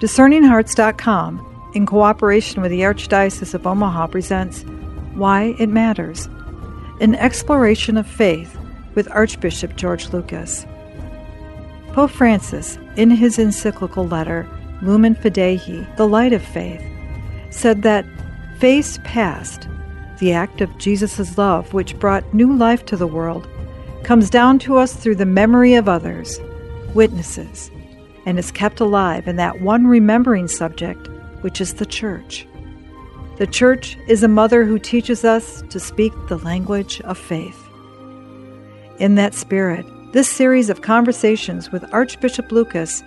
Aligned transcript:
DiscerningHearts.com, 0.00 1.70
in 1.74 1.84
cooperation 1.84 2.62
with 2.62 2.70
the 2.70 2.82
Archdiocese 2.82 3.52
of 3.52 3.66
Omaha, 3.66 4.06
presents 4.06 4.62
Why 5.14 5.56
It 5.58 5.68
Matters 5.68 6.26
An 7.00 7.16
Exploration 7.16 7.96
of 7.96 8.06
Faith 8.06 8.56
with 8.94 9.10
Archbishop 9.10 9.74
George 9.74 10.12
Lucas. 10.12 10.64
Pope 11.94 12.12
Francis, 12.12 12.78
in 12.94 13.10
his 13.10 13.40
encyclical 13.40 14.06
letter, 14.06 14.48
Lumen 14.82 15.16
Fidei, 15.16 15.96
the 15.96 16.06
Light 16.06 16.32
of 16.32 16.42
Faith, 16.42 16.82
said 17.50 17.82
that 17.82 18.06
faith's 18.60 19.00
past, 19.02 19.66
the 20.20 20.32
act 20.32 20.60
of 20.60 20.78
Jesus' 20.78 21.36
love 21.36 21.74
which 21.74 21.98
brought 21.98 22.32
new 22.32 22.56
life 22.56 22.86
to 22.86 22.96
the 22.96 23.08
world, 23.08 23.48
comes 24.04 24.30
down 24.30 24.60
to 24.60 24.76
us 24.76 24.94
through 24.94 25.16
the 25.16 25.26
memory 25.26 25.74
of 25.74 25.88
others, 25.88 26.38
witnesses 26.94 27.72
and 28.28 28.38
is 28.38 28.50
kept 28.50 28.78
alive 28.78 29.26
in 29.26 29.36
that 29.36 29.62
one 29.62 29.86
remembering 29.86 30.48
subject, 30.48 31.08
which 31.40 31.62
is 31.62 31.72
the 31.72 31.86
church. 31.86 32.46
The 33.38 33.46
church 33.46 33.96
is 34.06 34.22
a 34.22 34.28
mother 34.28 34.66
who 34.66 34.78
teaches 34.78 35.24
us 35.24 35.62
to 35.70 35.80
speak 35.80 36.12
the 36.28 36.36
language 36.36 37.00
of 37.02 37.16
faith. 37.16 37.58
In 38.98 39.14
that 39.14 39.32
spirit, 39.32 39.86
this 40.12 40.28
series 40.28 40.68
of 40.68 40.82
conversations 40.82 41.72
with 41.72 41.90
Archbishop 41.94 42.52
Lucas 42.52 43.02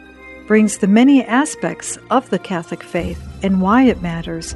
brings 0.47 0.79
the 0.79 0.87
many 0.87 1.23
aspects 1.23 1.99
of 2.09 2.27
the 2.31 2.39
Catholic 2.39 2.81
faith 2.81 3.21
and 3.43 3.61
why 3.61 3.83
it 3.83 4.01
matters, 4.01 4.55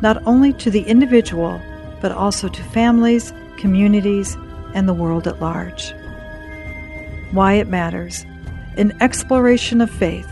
not 0.00 0.26
only 0.26 0.54
to 0.54 0.70
the 0.70 0.84
individual, 0.84 1.60
but 2.00 2.10
also 2.10 2.48
to 2.48 2.62
families, 2.62 3.34
communities, 3.58 4.34
and 4.72 4.88
the 4.88 4.94
world 4.94 5.28
at 5.28 5.42
large. 5.42 5.92
Why 7.32 7.52
it 7.54 7.68
matters 7.68 8.24
an 8.76 8.96
Exploration 9.00 9.80
of 9.80 9.90
Faith 9.90 10.28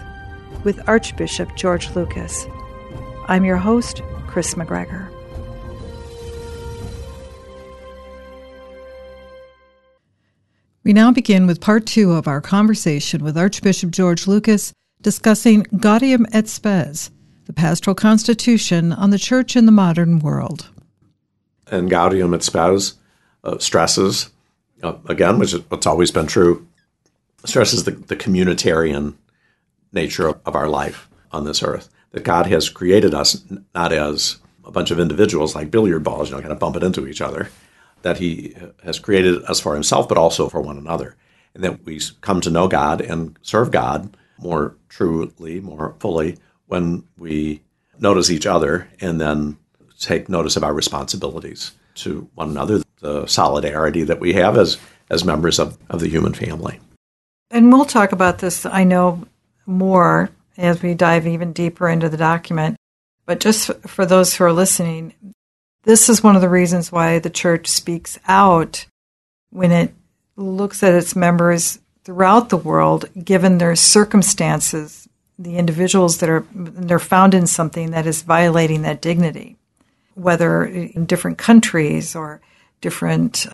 with 0.65 0.87
Archbishop 0.87 1.55
George 1.57 1.95
Lucas. 1.95 2.47
I'm 3.27 3.45
your 3.45 3.57
host, 3.57 4.03
Kris 4.27 4.55
McGregor. 4.55 5.11
We 10.85 10.93
now 10.93 11.11
begin 11.11 11.47
with 11.47 11.63
part 11.63 11.87
two 11.87 12.13
of 12.13 12.29
our 12.29 12.43
conversation 12.43 13.25
with 13.25 13.39
Archbishop 13.39 13.91
George 13.91 14.27
Lucas 14.27 14.75
discussing 15.01 15.63
Gaudium 15.79 16.27
et 16.33 16.47
Spes, 16.47 17.11
the 17.47 17.55
pastoral 17.55 17.95
constitution 17.95 18.93
on 18.93 19.09
the 19.09 19.19
church 19.19 19.57
in 19.57 19.65
the 19.65 19.73
modern 19.73 20.19
world. 20.19 20.69
And 21.71 21.91
Gaudium 21.91 22.35
et 22.35 22.43
Spes 22.43 22.95
uh, 23.45 23.57
stresses, 23.59 24.31
uh, 24.83 24.97
again, 25.09 25.39
which 25.39 25.55
is 25.55 25.63
what's 25.71 25.87
always 25.87 26.11
been 26.11 26.27
true 26.27 26.67
stresses 27.45 27.85
the, 27.85 27.93
the 27.93 28.17
communitarian 28.17 29.15
nature 29.93 30.29
of, 30.29 30.41
of 30.45 30.55
our 30.55 30.69
life 30.69 31.09
on 31.33 31.45
this 31.45 31.63
earth. 31.63 31.89
That 32.13 32.25
God 32.25 32.47
has 32.47 32.69
created 32.69 33.15
us 33.15 33.43
not 33.75 33.93
as 33.93 34.39
a 34.65 34.71
bunch 34.71 34.91
of 34.91 35.01
individuals 35.01 35.55
like 35.55 35.71
billiard 35.71 36.05
balls, 36.05 36.31
you 36.31 36.37
know, 36.37 36.41
kind 36.41 36.53
of 36.53 36.59
bumping 36.59 36.83
into 36.83 37.07
each 37.07 37.21
other. 37.21 37.51
That 38.03 38.19
He 38.19 38.55
uh, 38.55 38.69
has 38.85 38.99
created 38.99 39.43
us 39.45 39.61
for 39.61 39.75
Himself, 39.75 40.09
but 40.09 40.19
also 40.19 40.49
for 40.49 40.61
one 40.61 40.79
another, 40.79 41.17
and 41.55 41.65
that 41.65 41.85
we 41.85 42.01
come 42.21 42.41
to 42.43 42.51
know 42.51 42.69
God 42.69 43.01
and 43.01 43.39
serve 43.43 43.71
God 43.71 44.17
more 44.39 44.77
truly, 44.89 45.61
more 45.61 45.95
fully 45.99 46.39
when 46.67 47.05
we 47.17 47.63
notice 47.99 48.31
each 48.31 48.47
other 48.47 48.89
and 49.01 49.21
then 49.21 49.57
take 49.99 50.29
notice 50.29 50.57
of 50.57 50.65
our 50.65 50.75
responsibilities 50.75 51.73
to 51.95 52.29
one 52.35 52.51
another, 52.51 52.83
the 53.01 53.27
solidarity 53.27 54.03
that 54.03 54.21
we 54.21 54.33
have 54.35 54.57
as 54.59 54.79
as 55.11 55.25
members 55.25 55.59
of, 55.59 55.79
of 55.91 56.01
the 56.01 56.09
human 56.09 56.33
family. 56.33 56.81
And 57.51 57.73
we'll 57.73 57.85
talk 57.85 58.13
about 58.13 58.39
this, 58.39 58.67
I 58.67 58.85
know, 58.85 59.27
more 59.67 60.31
as 60.57 60.83
we 60.83 60.95
dive 60.95 61.27
even 61.27 61.53
deeper 61.53 61.89
into 61.89 62.09
the 62.09 62.17
document. 62.17 62.77
But 63.27 63.41
just 63.41 63.71
for 63.87 64.05
those 64.05 64.35
who 64.35 64.45
are 64.45 64.53
listening, 64.53 65.15
this 65.85 66.09
is 66.09 66.23
one 66.23 66.37
of 66.37 66.43
the 66.43 66.49
reasons 66.49 66.93
why 66.93 67.19
the 67.19 67.31
church 67.31 67.69
speaks 67.69 68.19
out 68.27 68.87
when 69.51 69.71
it 69.71 69.95
looks 70.37 70.83
at 70.83 70.95
its 70.95 71.15
members 71.15 71.79
throughout 72.05 72.49
the 72.49 72.57
world, 72.57 73.09
given 73.25 73.59
their 73.59 73.77
circumstances, 73.77 75.09
the 75.39 75.57
individuals 75.57 76.19
that 76.19 76.29
are 76.29 76.45
they're 76.53 76.99
found 76.99 77.35
in 77.35 77.47
something 77.47 77.91
that 77.91 78.07
is 78.07 78.23
violating 78.23 78.83
that 78.83 79.01
dignity, 79.01 79.57
whether 80.15 80.65
in 80.65 81.07
different 81.07 81.39
countries 81.39 82.15
or 82.15 82.41
different 82.81 83.47
uh, 83.47 83.53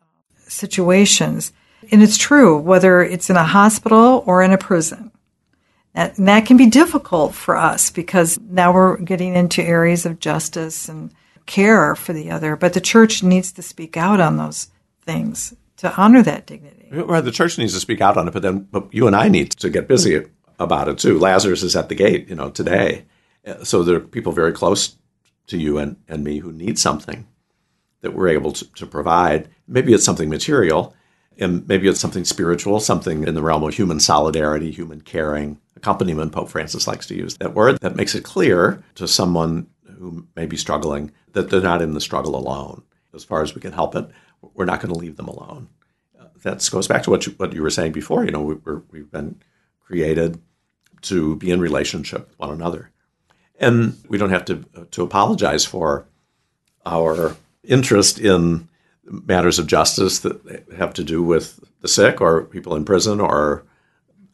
situations. 0.49 1.53
And 1.91 2.03
it's 2.03 2.17
true, 2.17 2.59
whether 2.59 3.03
it's 3.03 3.31
in 3.31 3.37
a 3.37 3.45
hospital 3.45 4.23
or 4.27 4.43
in 4.43 4.53
a 4.53 4.59
prison. 4.59 5.11
That, 5.95 6.19
and 6.19 6.29
that 6.29 6.47
can 6.47 6.57
be 6.57 6.67
difficult 6.67 7.35
for 7.35 7.57
us 7.57 7.91
because 7.91 8.39
now 8.39 8.73
we're 8.73 8.97
getting 8.99 9.35
into 9.35 9.63
areas 9.63 10.07
of 10.07 10.21
justice 10.21 10.89
and 10.89 11.13
care 11.47 11.97
for 11.97 12.13
the 12.13 12.31
other. 12.31 12.55
But 12.55 12.75
the 12.75 12.81
church 12.81 13.25
needs 13.25 13.51
to 13.53 13.63
speak 13.63 13.97
out 13.97 14.21
on 14.21 14.37
those 14.37 14.69
things 15.03 15.55
to 15.79 15.95
honor 15.97 16.23
that 16.23 16.47
dignity. 16.47 16.89
Well, 16.93 17.23
the 17.23 17.33
church 17.33 17.59
needs 17.59 17.75
to 17.75 17.81
speak 17.81 18.01
out 18.01 18.17
on 18.17 18.29
it, 18.29 18.33
but 18.33 18.43
then 18.43 18.69
but 18.71 18.93
you 18.95 19.07
and 19.07 19.17
I 19.17 19.29
need 19.29 19.51
to 19.53 19.71
get 19.71 19.89
busy 19.89 20.27
about 20.59 20.89
it 20.89 20.99
too. 20.99 21.19
Lazarus 21.19 21.63
is 21.63 21.75
at 21.75 21.89
the 21.89 21.95
gate, 21.95 22.29
you 22.29 22.37
know, 22.37 22.51
today. 22.51 23.07
So 23.65 23.83
there 23.83 23.97
are 23.97 24.01
people 24.01 24.33
very 24.33 24.53
close 24.53 24.97
to 25.47 25.59
you 25.59 25.79
and, 25.79 25.97
and 26.07 26.23
me 26.23 26.39
who 26.39 26.53
need 26.53 26.79
something 26.79 27.27
that 28.03 28.15
we're 28.15 28.29
able 28.29 28.53
to, 28.53 28.73
to 28.75 28.87
provide. 28.87 29.49
Maybe 29.67 29.93
it's 29.93 30.05
something 30.05 30.29
material, 30.29 30.95
and 31.41 31.67
maybe 31.67 31.89
it's 31.89 32.01
something 32.01 32.25
spiritual, 32.25 32.81
something 32.81 33.27
in 33.27 33.35
the 33.35 33.43
realm 33.43 33.63
of 33.65 33.75
human 33.75 33.99
solidarity, 33.99 34.71
human 34.71 35.01
caring, 35.01 35.59
accompaniment. 35.75 36.33
Pope 36.33 36.51
Francis 36.51 36.87
likes 36.87 37.07
to 37.07 37.15
use 37.15 37.37
that 37.39 37.55
word 37.55 37.79
that 37.81 37.97
makes 37.97 38.15
it 38.15 38.25
clear 38.25 38.83
to 38.97 39.09
someone 39.09 39.67
who 39.99 40.27
may 40.37 40.47
be 40.47 40.57
struggling 40.57 41.11
that 41.33 41.51
they're 41.51 41.61
not 41.61 41.83
in 41.83 41.95
the 41.95 42.01
struggle 42.01 42.37
alone. 42.37 42.83
As 43.15 43.25
far 43.25 43.43
as 43.43 43.55
we 43.55 43.61
can 43.61 43.73
help 43.73 43.97
it, 43.97 44.09
we're 44.55 44.65
not 44.65 44.81
going 44.81 44.93
to 44.93 45.01
leave 45.01 45.17
them 45.17 45.29
alone. 45.29 45.69
That 46.43 46.67
goes 46.71 46.89
back 46.89 47.03
to 47.03 47.11
what 47.11 47.27
you, 47.27 47.33
what 47.33 47.53
you 47.53 47.63
were 47.63 47.71
saying 47.71 47.93
before. 47.93 48.25
You 48.25 48.31
know, 48.31 48.41
we, 48.41 48.55
we've 48.91 49.11
been 49.11 49.41
created 49.81 50.41
to 51.03 51.37
be 51.37 51.51
in 51.51 51.61
relationship 51.61 52.29
with 52.29 52.39
one 52.39 52.51
another, 52.51 52.91
and 53.59 53.99
we 54.09 54.17
don't 54.17 54.31
have 54.31 54.47
to 54.47 54.65
to 54.91 55.03
apologize 55.03 55.67
for 55.67 56.07
our 56.87 57.37
interest 57.63 58.19
in 58.19 58.70
matters 59.11 59.59
of 59.59 59.67
justice 59.67 60.21
that 60.21 60.65
have 60.77 60.95
to 60.95 61.05
do 61.05 61.23
with 61.23 61.61
the 61.81 61.89
sick 61.89 62.21
or 62.21 62.45
people 62.45 62.77
in 62.77 62.85
prison 62.85 63.21
or 63.21 63.65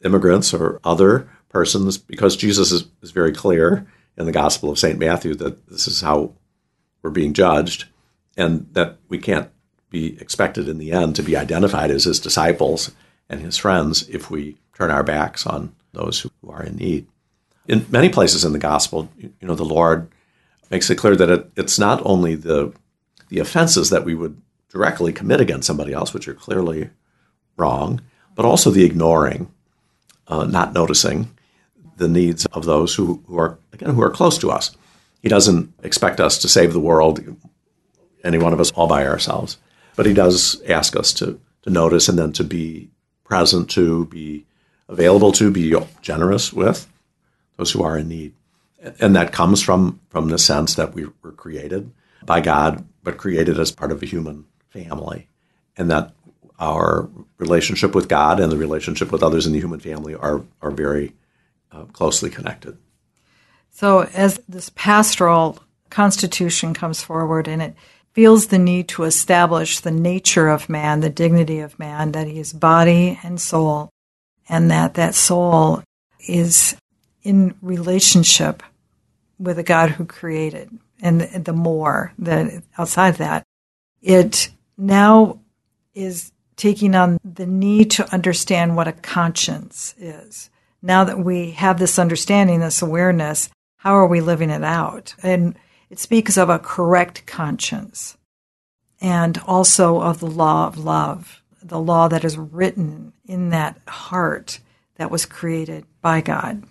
immigrants 0.05 0.53
or 0.53 0.81
other 0.85 1.29
persons, 1.49 1.97
because 1.99 2.37
Jesus 2.37 2.71
is, 2.71 2.87
is 3.03 3.11
very 3.11 3.33
clear 3.33 3.87
in 4.17 4.27
the 4.27 4.33
Gospel 4.33 4.71
of 4.71 4.79
St. 4.79 4.99
Matthew 4.99 5.35
that 5.35 5.69
this 5.69 5.89
is 5.89 6.01
how 6.01 6.33
we're 7.03 7.11
being 7.11 7.33
judged 7.33 7.87
and 8.37 8.69
that 8.73 8.99
we 9.09 9.19
can't 9.19 9.51
be 9.91 10.21
expected 10.21 10.69
in 10.69 10.79
the 10.79 10.93
end 10.93 11.17
to 11.17 11.23
be 11.23 11.37
identified 11.37 11.91
as 11.91 12.05
his 12.05 12.21
disciples 12.21 12.91
and 13.29 13.41
his 13.41 13.57
friends 13.57 14.09
if 14.09 14.31
we 14.31 14.57
turn 14.75 14.91
our 14.91 15.03
backs 15.03 15.47
on 15.47 15.75
those 15.93 16.21
who 16.21 16.31
are 16.49 16.63
in 16.63 16.77
need. 16.77 17.07
In 17.67 17.87
many 17.91 18.09
places 18.09 18.45
in 18.45 18.53
the 18.53 18.59
gospel, 18.59 19.09
you 19.17 19.33
know, 19.41 19.55
the 19.55 19.65
Lord 19.65 20.11
makes 20.71 20.91
it 20.91 20.97
clear 20.97 21.17
that 21.17 21.31
it, 21.31 21.51
it's 21.57 21.79
not 21.79 22.03
only 22.05 22.35
the 22.35 22.73
the 23.29 23.41
offenses 23.41 23.91
that 23.91 24.05
we 24.05 24.15
would 24.15 24.41
directly 24.77 25.11
commit 25.11 25.41
against 25.41 25.67
somebody 25.67 25.95
else, 25.95 26.13
which 26.13 26.29
are 26.29 26.35
clearly 26.35 26.91
wrong, 27.57 28.03
but 28.35 28.45
also 28.45 28.71
the 28.71 28.85
ignoring, 28.85 29.51
uh, 30.29 30.45
not 30.45 30.75
noticing 30.75 31.31
the 31.97 32.09
needs 32.09 32.45
of 32.53 32.67
those 32.67 32.95
who, 32.95 33.23
who 33.27 33.39
are 33.39 33.59
again 33.73 33.95
who 33.95 34.03
are 34.03 34.11
close 34.11 34.37
to 34.37 34.51
us. 34.51 34.77
He 35.23 35.31
doesn't 35.31 35.73
expect 35.83 36.21
us 36.21 36.37
to 36.39 36.49
save 36.49 36.75
the 36.75 36.87
world, 36.91 37.21
any 38.23 38.37
one 38.37 38.53
of 38.53 38.61
us, 38.61 38.71
all 38.73 38.87
by 38.87 39.07
ourselves, 39.07 39.57
but 39.97 40.05
he 40.05 40.13
does 40.13 40.61
ask 40.69 40.95
us 40.95 41.15
to 41.15 41.41
to 41.63 41.71
notice 41.71 42.07
and 42.11 42.19
then 42.19 42.33
to 42.33 42.45
be 42.45 42.91
present 43.25 43.71
to, 43.71 44.05
be 44.07 44.45
available 44.91 45.33
to, 45.33 45.51
be 45.51 45.75
generous 46.03 46.53
with 46.53 46.87
those 47.57 47.73
who 47.73 47.83
are 47.83 47.97
in 47.97 48.09
need, 48.09 48.35
and 49.01 49.17
that 49.17 49.33
comes 49.33 49.63
from 49.63 50.01
from 50.11 50.29
the 50.29 50.39
sense 50.39 50.75
that 50.75 50.93
we 50.93 51.07
were 51.23 51.33
created 51.33 51.91
by 52.27 52.43
God, 52.43 52.85
but 53.03 53.17
created 53.17 53.59
as 53.59 53.73
part 53.73 53.91
of 53.91 54.03
a 54.03 54.07
human 54.07 54.45
family, 54.85 55.29
and 55.77 55.91
that 55.91 56.13
our 56.59 57.09
relationship 57.39 57.95
with 57.95 58.09
God 58.09 58.41
and 58.41 58.51
the 58.51 58.57
relationship 58.57 59.13
with 59.13 59.23
others 59.23 59.47
in 59.47 59.53
the 59.53 59.61
human 59.61 59.81
family 59.81 60.15
are 60.15 60.43
are 60.63 60.71
very 60.71 61.15
uh, 61.73 61.85
closely 61.85 62.31
connected. 62.31 62.79
So, 63.71 64.09
as 64.15 64.41
this 64.49 64.71
pastoral 64.75 65.63
constitution 65.91 66.73
comes 66.73 67.03
forward, 67.03 67.49
and 67.49 67.61
it 67.61 67.75
feels 68.13 68.47
the 68.47 68.59
need 68.59 68.89
to 68.89 69.05
establish 69.05 69.81
the 69.81 69.91
nature 69.91 70.49
of 70.49 70.71
man, 70.71 71.01
the 71.01 71.11
dignity 71.11 71.61
of 71.61 71.79
man, 71.79 72.13
that 72.13 72.27
he 72.27 72.39
is 72.39 72.53
body 72.53 73.21
and 73.23 73.39
soul, 73.39 73.91
and 74.49 74.71
that 74.71 74.95
that 74.95 75.15
soul 75.15 75.83
is 76.27 76.75
in 77.23 77.55
relationship 77.61 78.63
with 79.39 79.57
the 79.57 79.63
God 79.63 79.91
who 79.91 80.07
created, 80.07 80.71
and 81.03 81.21
the, 81.21 81.39
the 81.41 81.53
more 81.53 82.13
that 82.19 82.63
outside 82.79 83.17
that, 83.17 83.45
it 84.01 84.49
now 84.77 85.41
is 85.95 86.33
taking 86.57 86.95
on 86.95 87.19
the 87.25 87.47
need 87.47 87.91
to 87.93 88.13
understand 88.13 88.77
what 88.77 88.89
a 88.89 88.93
conscience 88.93 89.95
is. 89.99 90.51
Now 90.83 91.05
that 91.05 91.19
we 91.19 91.53
have 91.53 91.79
this 91.79 91.99
understanding, 91.99 92.61
this 92.61 92.83
awareness, 92.83 93.51
how 93.77 93.95
are 93.95 94.07
we 94.07 94.21
living 94.21 94.51
it 94.51 94.65
out? 94.65 95.15
And 95.23 95.59
it 95.91 95.99
speaks 95.99 96.37
of 96.37 96.49
a 96.49 96.59
correct 96.59 97.27
conscience 97.27 98.17
and 99.01 99.39
also 99.47 100.01
of 100.01 100.21
the 100.21 100.27
law 100.27 100.67
of 100.67 100.79
love, 100.79 101.43
the 101.63 101.81
law 101.81 102.09
that 102.09 102.25
is 102.25 102.39
written 102.39 103.13
in 103.27 103.51
that 103.51 103.79
heart 103.87 104.61
that 104.97 105.11
was 105.11 105.27
created 105.27 105.85
by 106.01 106.21
God. 106.21 106.65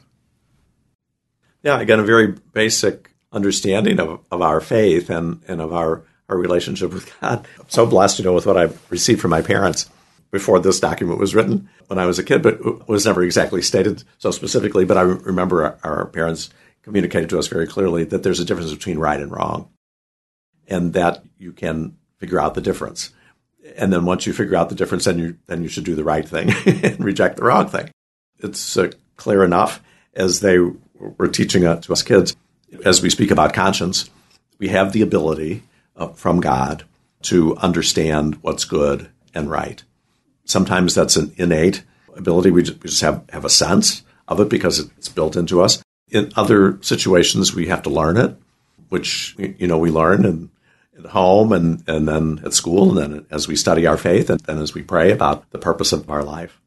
Yeah, 1.64 1.80
again, 1.80 2.00
a 2.00 2.04
very 2.04 2.28
basic 2.54 3.12
understanding 3.32 4.00
of, 4.00 4.22
of 4.32 4.42
our 4.42 4.62
faith 4.62 5.10
and, 5.10 5.42
and 5.48 5.62
of 5.62 5.74
our, 5.74 6.04
our 6.30 6.38
relationship 6.38 6.94
with 6.94 7.14
God. 7.20 7.48
I'm 7.60 7.70
so 7.70 7.86
blessed, 7.86 8.20
you 8.20 8.26
know, 8.26 8.34
with 8.34 8.46
what 8.46 8.58
I 8.58 8.70
received 8.90 9.22
from 9.22 9.32
my 9.32 9.42
parents 9.42 9.90
before 10.32 10.60
this 10.60 10.80
document 10.80 11.20
was 11.20 11.36
written 11.36 11.70
when 11.88 12.00
I 12.00 12.06
was 12.06 12.20
a 12.20 12.24
kid, 12.24 12.42
but 12.42 12.90
was 12.90 13.06
never 13.06 13.24
exactly 13.24 13.62
stated 13.62 14.04
so 14.18 14.32
specifically. 14.32 14.86
But 14.86 14.98
I 14.98 15.02
remember 15.02 15.78
our, 15.84 16.06
parents 16.08 16.50
communicated 16.84 17.30
to 17.30 17.40
us 17.40 17.48
very 17.48 17.68
clearly 17.68 18.04
that 18.06 18.24
there's 18.24 18.40
a 18.40 18.46
difference 18.46 18.74
between 18.74 19.00
right 19.00 19.20
and 19.20 19.32
wrong, 19.32 19.70
and 20.68 20.94
that 20.94 21.24
you 21.38 21.52
can 21.54 21.98
figure 22.18 22.40
out 22.40 22.54
the 22.54 22.62
difference. 22.62 23.12
And 23.78 23.92
then 23.94 24.06
once 24.06 24.28
you 24.28 24.34
figure 24.34 24.56
out 24.56 24.70
the 24.70 24.76
difference, 24.76 25.06
then 25.06 25.20
you 25.20 25.38
then 25.48 25.64
you 25.64 25.70
should 25.70 25.86
do 25.86 25.96
the 25.96 26.04
right 26.04 26.28
thing 26.28 26.52
and 26.84 27.04
reject 27.04 27.38
the 27.38 27.46
wrong 27.46 27.68
thing. 27.68 27.90
It's 28.40 28.78
uh, 28.78 28.92
clear 29.16 29.44
enough 29.44 29.82
as 30.14 30.42
they 30.42 30.58
were 30.60 31.28
teaching 31.28 31.64
it 31.64 31.84
to 31.84 31.94
us 31.94 32.04
kids. 32.04 32.36
As 32.84 33.02
we 33.02 33.10
speak 33.10 33.32
about 33.32 33.54
conscience, 33.54 34.10
we 34.60 34.68
have 34.70 34.92
the 34.92 35.02
ability 35.02 35.64
uh, 35.96 36.10
from 36.10 36.40
God 36.40 36.84
to 37.24 37.56
understand 37.58 38.36
what's 38.42 38.66
good 38.66 39.10
and 39.34 39.50
right. 39.50 39.84
Sometimes 40.46 40.94
that's 40.94 41.16
an 41.16 41.34
innate 41.38 41.84
ability. 42.16 42.52
We 42.52 42.64
just, 42.64 42.84
we 42.84 42.90
just 42.90 43.02
have, 43.02 43.24
have 43.30 43.46
a 43.46 43.50
sense 43.50 44.04
of 44.28 44.40
it 44.40 44.50
because 44.50 44.80
it's 44.80 45.10
built 45.10 45.36
into 45.36 45.62
us. 45.62 45.84
In 46.10 46.32
other 46.36 46.78
situations, 46.82 47.54
we 47.54 47.68
have 47.68 47.84
to 47.84 47.90
learn 47.90 48.18
it, 48.18 48.36
which 48.90 49.36
you 49.38 49.68
know 49.68 49.78
we 49.78 49.90
learn 49.90 50.50
at 50.98 51.06
home 51.08 51.52
and, 51.52 51.84
and 51.88 52.08
then 52.08 52.42
at 52.46 52.54
school, 52.54 52.98
and 52.98 53.14
then 53.14 53.26
as 53.32 53.48
we 53.48 53.56
study 53.56 53.88
our 53.88 53.98
faith, 53.98 54.30
and 54.30 54.40
then 54.42 54.60
as 54.60 54.74
we 54.74 54.84
pray 54.84 55.12
about 55.12 55.50
the 55.50 55.58
purpose 55.58 55.92
of 55.92 56.10
our 56.10 56.24
life. 56.24 56.62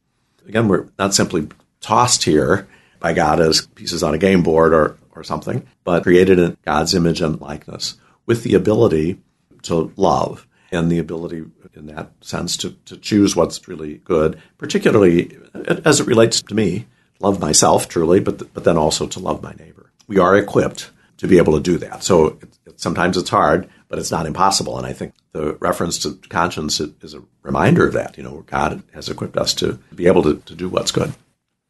Again, 0.47 0.69
we're 0.69 0.89
not 0.99 1.15
simply 1.15 1.49
tossed 1.81 2.25
here 2.25 2.69
by 2.99 3.13
God 3.13 3.41
as 3.41 3.67
pieces 3.67 4.03
on 4.03 4.15
a 4.15 4.19
game 4.19 4.43
board 4.43 4.75
or, 4.75 4.99
or 5.13 5.23
something, 5.23 5.67
but 5.85 6.03
created 6.03 6.39
in 6.39 6.57
God's 6.65 6.95
image 6.95 7.21
and 7.21 7.41
likeness 7.41 7.97
with 8.29 8.45
the 8.45 8.55
ability 8.55 9.19
to 9.63 9.91
love 9.97 10.47
and 10.71 10.93
the 10.93 10.99
ability 10.99 11.47
in 11.75 11.87
that 11.87 12.13
sense 12.21 12.57
to, 12.59 12.71
to 12.85 12.97
choose 12.99 13.35
what's 13.35 13.67
really 13.67 13.97
good, 14.05 14.41
particularly 14.59 15.37
as 15.85 15.99
it 15.99 16.07
relates 16.07 16.43
to 16.43 16.55
me, 16.55 16.87
love 17.21 17.41
myself 17.41 17.89
truly, 17.89 18.21
but, 18.21 18.53
but 18.53 18.65
then 18.65 18.77
also 18.77 19.07
to 19.07 19.19
love 19.19 19.43
my 19.43 19.55
neighbor. 19.55 19.91
We 20.07 20.19
are 20.19 20.37
equipped 20.37 20.91
to 21.17 21.27
be 21.27 21.39
able 21.39 21.55
to 21.55 21.61
do 21.61 21.79
that. 21.79 22.05
So 22.05 22.27
it, 22.27 22.59
it, 22.67 22.81
sometimes 22.81 23.17
it's 23.17 23.31
hard, 23.31 23.69
but 23.89 23.99
it's 23.99 24.11
not 24.11 24.27
impossible. 24.27 24.77
And 24.77 24.87
I 24.87 24.93
think 24.93 25.15
the 25.33 25.55
reference 25.55 25.99
to 26.01 26.21
conscience 26.29 26.81
is 26.81 27.15
a 27.15 27.23
reminder 27.43 27.87
of 27.87 27.95
that. 27.95 28.19
You 28.19 28.25
know, 28.25 28.45
God 28.47 28.83
has 28.93 29.09
equipped 29.09 29.39
us 29.39 29.55
to 29.55 29.79
be 29.95 30.07
able 30.07 30.23
to, 30.25 30.37
to 30.37 30.55
do 30.55 30.69
what's 30.69 30.93
good. 30.93 31.15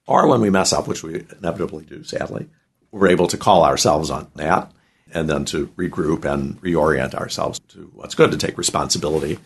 Or 0.06 0.26
when 0.26 0.40
we 0.40 0.50
mess 0.50 0.72
up, 0.72 0.88
which 0.88 1.04
we 1.04 1.24
inevitably 1.38 1.84
do, 1.84 2.02
sadly, 2.02 2.48
we're 2.90 3.08
able 3.08 3.28
to 3.28 3.36
call 3.36 3.64
ourselves 3.64 4.10
on 4.10 4.28
that 4.34 4.72
and 5.12 5.28
then 5.28 5.44
to 5.46 5.68
regroup 5.68 6.24
and 6.24 6.60
reorient 6.60 7.14
ourselves 7.14 7.58
to 7.68 7.90
what's 7.94 8.14
good, 8.14 8.30
to 8.30 8.36
take 8.36 8.58
responsibility 8.58 9.38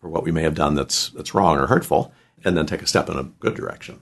for 0.00 0.08
what 0.08 0.24
we 0.24 0.32
may 0.32 0.42
have 0.42 0.54
done 0.54 0.74
that's 0.74 1.10
that's 1.10 1.34
wrong 1.34 1.58
or 1.58 1.66
hurtful, 1.66 2.12
and 2.44 2.56
then 2.56 2.66
take 2.66 2.82
a 2.82 2.86
step 2.86 3.08
in 3.08 3.16
a 3.16 3.24
good 3.24 3.54
direction. 3.54 4.00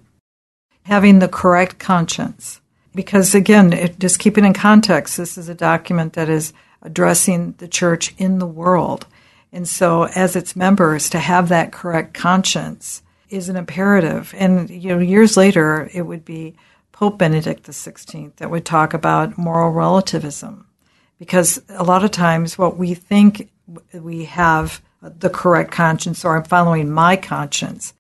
Having 0.85 1.19
the 1.19 1.29
correct 1.29 1.79
conscience. 1.79 2.61
Because 2.95 3.35
again, 3.35 3.73
it, 3.73 3.99
just 3.99 4.19
keep 4.19 4.39
it 4.39 4.45
in 4.45 4.55
context, 4.55 5.17
this 5.17 5.37
is 5.37 5.49
a 5.49 5.55
document 5.55 6.15
that 6.15 6.29
is 6.29 6.53
addressing 6.83 7.53
the 7.59 7.69
church 7.69 8.15
in 8.19 8.39
the 8.39 8.47
world. 8.47 9.07
And 9.53 9.67
so, 9.67 10.05
as 10.15 10.37
its 10.37 10.57
members, 10.57 11.09
to 11.11 11.19
have 11.19 11.49
that 11.49 11.73
correct 11.73 12.15
conscience 12.15 13.03
is 13.31 13.49
an 13.49 13.57
imperative. 13.57 14.35
And 14.37 14.71
you 14.71 14.91
know, 14.91 14.99
years 14.99 15.37
later, 15.37 15.91
it 15.93 16.03
would 16.03 16.25
be 16.25 16.55
Pope 16.93 17.19
Benedict 17.19 17.65
XVI 17.65 18.35
that 18.37 18.51
would 18.51 18.65
talk 18.65 18.95
about 18.95 19.39
moral 19.39 19.71
relativism, 19.71 20.67
because 21.19 21.62
a 21.69 21.85
lot 21.85 22.05
of 22.05 22.11
times 22.11 22.59
what 22.59 22.76
we 22.76 22.94
think 22.94 23.50
we 23.93 24.25
have 24.26 24.81
the 25.03 25.31
correct 25.31 25.70
conscience 25.70 26.25
or 26.25 26.37
I'm 26.37 26.44
following 26.44 26.91
my 26.91 27.17
conscience. 27.17 27.94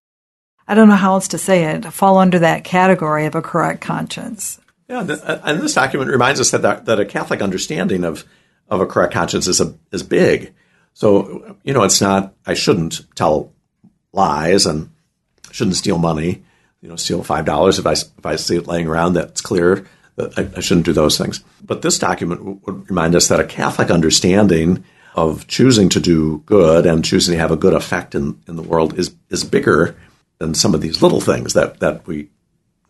I 0.66 0.74
don't 0.74 0.88
know 0.88 0.96
how 0.96 1.14
else 1.14 1.28
to 1.28 1.38
say 1.38 1.64
it. 1.64 1.84
fall 1.92 2.18
under 2.18 2.38
that 2.40 2.64
category 2.64 3.26
of 3.26 3.34
a 3.34 3.42
correct 3.42 3.80
conscience. 3.80 4.60
Yeah, 4.88 5.00
uh, 5.00 5.40
and 5.44 5.60
this 5.60 5.74
document 5.74 6.10
reminds 6.10 6.40
us 6.40 6.50
that 6.50 6.86
that 6.86 7.00
a 7.00 7.04
Catholic 7.04 7.42
understanding 7.42 8.04
of 8.04 8.24
of 8.68 8.80
a 8.80 8.86
correct 8.86 9.14
conscience 9.14 9.46
is 9.46 9.60
a, 9.60 9.74
is 9.92 10.02
big. 10.02 10.54
So 10.94 11.56
you 11.62 11.72
know, 11.72 11.84
it's 11.84 12.00
not 12.00 12.34
I 12.46 12.54
shouldn't 12.54 13.06
tell 13.14 13.52
lies 14.12 14.66
and 14.66 14.90
shouldn't 15.50 15.76
steal 15.76 15.98
money. 15.98 16.42
You 16.80 16.88
know, 16.88 16.96
steal 16.96 17.22
five 17.22 17.44
dollars 17.44 17.78
if 17.78 17.86
I 17.86 17.92
if 17.92 18.24
I 18.24 18.36
see 18.36 18.56
it 18.56 18.66
laying 18.66 18.88
around 18.88 19.14
that's 19.14 19.40
clear 19.40 19.76
that 19.76 19.86
I, 20.18 20.48
I 20.56 20.60
shouldn't 20.60 20.86
do 20.86 20.92
those 20.92 21.18
things. 21.18 21.42
But 21.64 21.82
this 21.82 21.98
document 21.98 22.66
would 22.66 22.88
remind 22.88 23.14
us 23.14 23.28
that 23.28 23.40
a 23.40 23.44
Catholic 23.44 23.90
understanding 23.90 24.84
of 25.14 25.46
choosing 25.46 25.88
to 25.90 26.00
do 26.00 26.42
good 26.46 26.86
and 26.86 27.04
choosing 27.04 27.34
to 27.34 27.40
have 27.40 27.50
a 27.50 27.56
good 27.56 27.74
effect 27.74 28.14
in, 28.14 28.40
in 28.46 28.56
the 28.56 28.62
world 28.62 28.98
is 28.98 29.14
is 29.30 29.44
bigger 29.44 29.96
than 30.38 30.54
some 30.54 30.74
of 30.74 30.80
these 30.80 31.02
little 31.02 31.20
things 31.20 31.54
that 31.54 31.80
that 31.80 32.06
we 32.06 32.28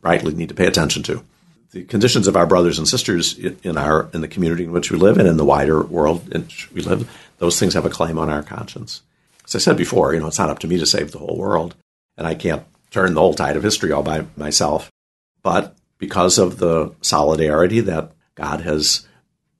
rightly 0.02 0.34
need 0.34 0.48
to 0.48 0.54
pay 0.54 0.66
attention 0.66 1.02
to. 1.04 1.22
The 1.70 1.84
conditions 1.84 2.26
of 2.26 2.36
our 2.36 2.46
brothers 2.46 2.78
and 2.78 2.88
sisters 2.88 3.38
in 3.38 3.76
our 3.76 4.08
in 4.12 4.20
the 4.20 4.28
community 4.28 4.64
in 4.64 4.72
which 4.72 4.90
we 4.90 4.98
live 4.98 5.18
and 5.18 5.28
in 5.28 5.36
the 5.36 5.44
wider 5.44 5.82
world 5.82 6.28
in 6.32 6.42
which 6.42 6.70
we 6.72 6.82
live, 6.82 7.10
those 7.38 7.58
things 7.58 7.74
have 7.74 7.86
a 7.86 7.90
claim 7.90 8.18
on 8.18 8.30
our 8.30 8.42
conscience. 8.42 9.02
As 9.44 9.54
I 9.54 9.58
said 9.58 9.76
before, 9.76 10.12
you 10.12 10.20
know, 10.20 10.26
it's 10.26 10.38
not 10.38 10.50
up 10.50 10.58
to 10.60 10.68
me 10.68 10.78
to 10.78 10.86
save 10.86 11.12
the 11.12 11.18
whole 11.18 11.38
world 11.38 11.74
and 12.18 12.26
I 12.26 12.34
can't 12.34 12.64
turn 12.90 13.14
the 13.14 13.20
whole 13.20 13.34
tide 13.34 13.56
of 13.56 13.62
history 13.62 13.92
all 13.92 14.02
by 14.02 14.26
myself. 14.36 14.90
But 15.42 15.74
because 15.98 16.38
of 16.38 16.58
the 16.58 16.94
solidarity 17.00 17.80
that 17.80 18.12
God 18.34 18.60
has 18.62 19.06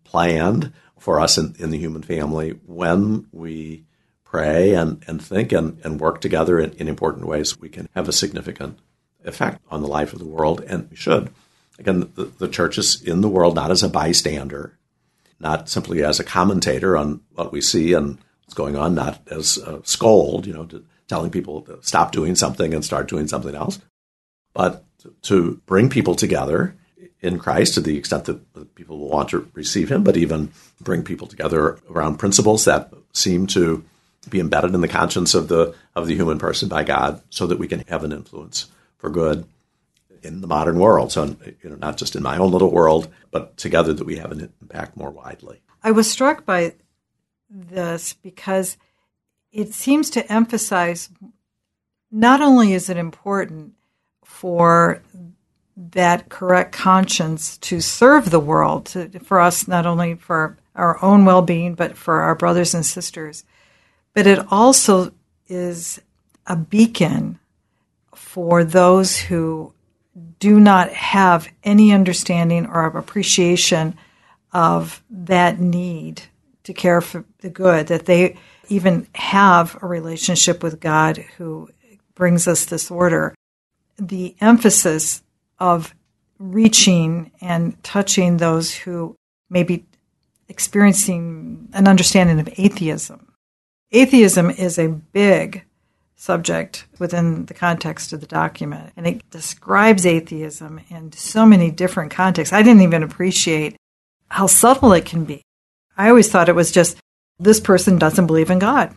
planned 0.05 0.73
for 0.99 1.20
us 1.20 1.37
in, 1.38 1.55
in 1.58 1.70
the 1.70 1.79
human 1.79 2.02
family, 2.02 2.50
when 2.67 3.26
we 3.32 3.85
pray 4.25 4.75
and, 4.75 5.05
and 5.06 5.23
think 5.23 5.52
and, 5.52 5.79
and 5.85 6.00
work 6.00 6.20
together 6.20 6.58
in, 6.58 6.73
in 6.73 6.88
important 6.88 7.26
ways, 7.26 7.58
we 7.58 7.69
can 7.69 7.88
have 7.94 8.08
a 8.08 8.12
significant 8.12 8.79
effect 9.25 9.61
on 9.70 9.82
the 9.82 9.88
life 9.88 10.12
of 10.12 10.19
the 10.19 10.26
world, 10.26 10.62
and 10.67 10.88
we 10.90 10.96
should. 10.96 11.31
Again, 11.79 12.11
the, 12.14 12.25
the 12.25 12.49
church 12.49 12.79
is 12.79 13.00
in 13.02 13.20
the 13.20 13.29
world 13.29 13.55
not 13.55 13.70
as 13.70 13.82
a 13.82 13.88
bystander, 13.88 14.78
not 15.40 15.68
simply 15.68 16.02
as 16.02 16.18
a 16.18 16.25
commentator 16.25 16.97
on 16.97 17.21
what 17.35 17.52
we 17.52 17.61
see 17.61 17.92
and 17.92 18.18
what's 18.45 18.54
going 18.54 18.76
on, 18.76 18.95
not 18.95 19.21
as 19.30 19.57
a 19.59 19.80
scold, 19.85 20.47
you 20.47 20.52
know, 20.52 20.68
telling 21.07 21.30
people 21.30 21.62
to 21.62 21.78
stop 21.83 22.12
doing 22.12 22.35
something 22.35 22.75
and 22.75 22.85
start 22.85 23.09
doing 23.09 23.28
something 23.28 23.54
else, 23.54 23.78
but 24.52 24.85
to 25.23 25.61
bring 25.67 25.88
people 25.88 26.14
together 26.14 26.75
in 27.21 27.38
Christ 27.38 27.75
to 27.75 27.81
the 27.81 27.97
extent 27.97 28.25
that 28.26 28.75
people 28.75 28.99
will 28.99 29.09
want 29.09 29.31
to 29.31 29.49
receive 29.55 29.90
Him, 29.90 30.05
but 30.05 30.17
even 30.17 30.52
bring 30.81 31.02
people 31.02 31.26
together 31.26 31.78
around 31.90 32.19
principles 32.19 32.64
that 32.64 32.93
seem 33.12 33.47
to 33.49 33.85
be 34.28 34.40
embedded 34.40 34.75
in 34.75 34.81
the 34.81 34.88
conscience 34.88 35.35
of 35.35 35.49
the 35.49 35.75
of 35.95 36.07
the 36.07 36.14
human 36.14 36.38
person 36.38 36.69
by 36.69 36.85
God, 36.85 37.23
so 37.31 37.47
that 37.47 37.59
we 37.59 37.69
can 37.69 37.81
have 37.88 38.05
an 38.05 38.12
influence 38.12 38.67
for 38.99 39.11
good 39.11 39.47
in 40.23 40.40
the 40.40 40.47
modern 40.47 40.78
world. 40.78 41.12
So, 41.12 41.37
you 41.62 41.71
know, 41.71 41.76
not 41.76 41.97
just 41.97 42.17
in 42.17 42.23
my 42.23 42.37
own 42.37 42.50
little 42.50 42.71
world, 42.71 43.09
but 43.31 43.57
together 43.57 43.93
that 43.93 44.05
we 44.05 44.17
have 44.17 44.33
an 44.33 44.52
impact 44.61 44.97
more 44.97 45.11
widely. 45.11 45.61
I 45.83 45.93
was 45.93 46.11
struck 46.11 46.45
by 46.45 46.75
this 47.49 48.12
because 48.14 48.76
it 49.52 49.73
seems 49.73 50.11
to 50.11 50.33
emphasize 50.33 51.09
not 52.11 52.40
only 52.40 52.73
is 52.73 52.90
it 52.90 52.97
important 52.97 53.75
for 54.28 55.02
that 55.75 56.28
correct 56.28 56.73
conscience 56.73 57.56
to 57.58 57.80
serve 57.80 58.30
the 58.30 58.38
world, 58.38 58.87
to, 58.87 59.08
for 59.20 59.40
us, 59.40 59.66
not 59.66 59.87
only 59.87 60.14
for 60.14 60.56
our 60.76 61.02
own 61.02 61.25
well 61.25 61.40
being, 61.42 61.75
but 61.75 61.97
for 61.97 62.20
our 62.20 62.35
brothers 62.35 62.75
and 62.75 62.85
sisters, 62.85 63.42
but 64.12 64.26
it 64.26 64.38
also 64.50 65.12
is 65.49 66.00
a 66.47 66.54
beacon 66.54 67.38
for 68.14 68.64
those 68.64 69.16
who 69.16 69.73
do 70.38 70.61
not 70.61 70.92
have 70.92 71.49
any 71.64 71.92
understanding 71.92 72.66
or 72.66 72.85
appreciation 72.87 73.97
of 74.52 75.02
that 75.11 75.58
need 75.58 76.23
to 76.64 76.75
care 76.75 77.00
for 77.00 77.25
the 77.40 77.49
good, 77.49 77.87
that 77.87 78.04
they 78.04 78.37
even 78.68 79.06
have 79.14 79.76
a 79.82 79.87
relationship 79.87 80.62
with 80.62 80.80
God 80.80 81.16
who 81.38 81.70
brings 82.14 82.47
us 82.47 82.66
this 82.66 82.90
order. 82.90 83.35
The 83.99 84.37
emphasis 84.40 85.23
of 85.59 85.95
reaching 86.38 87.33
and 87.40 87.83
touching 87.83 88.37
those 88.37 88.75
who 88.75 89.17
may 89.50 89.62
be 89.62 89.85
experiencing 90.49 91.69
an 91.73 91.88
understanding 91.88 92.40
of 92.40 92.49
atheism. 92.57 93.33
Atheism 93.90 94.50
is 94.50 94.78
a 94.78 94.88
big 94.88 95.64
subject 96.17 96.87
within 96.99 97.47
the 97.47 97.55
context 97.55 98.12
of 98.12 98.21
the 98.21 98.26
document, 98.26 98.93
and 98.97 99.07
it 99.07 99.31
describes 99.31 100.05
atheism 100.05 100.81
in 100.90 101.12
so 101.12 101.47
many 101.47 101.71
different 101.71 102.11
contexts. 102.11 102.52
I 102.52 102.62
didn't 102.62 102.83
even 102.83 103.02
appreciate 103.02 103.76
how 104.28 104.47
subtle 104.47 104.93
it 104.93 105.05
can 105.05 105.25
be. 105.25 105.43
I 105.97 106.09
always 106.09 106.31
thought 106.31 106.49
it 106.49 106.55
was 106.55 106.71
just 106.71 106.99
this 107.38 107.61
person 107.61 107.99
doesn't 107.99 108.26
believe 108.26 108.50
in 108.50 108.59
God. 108.59 108.95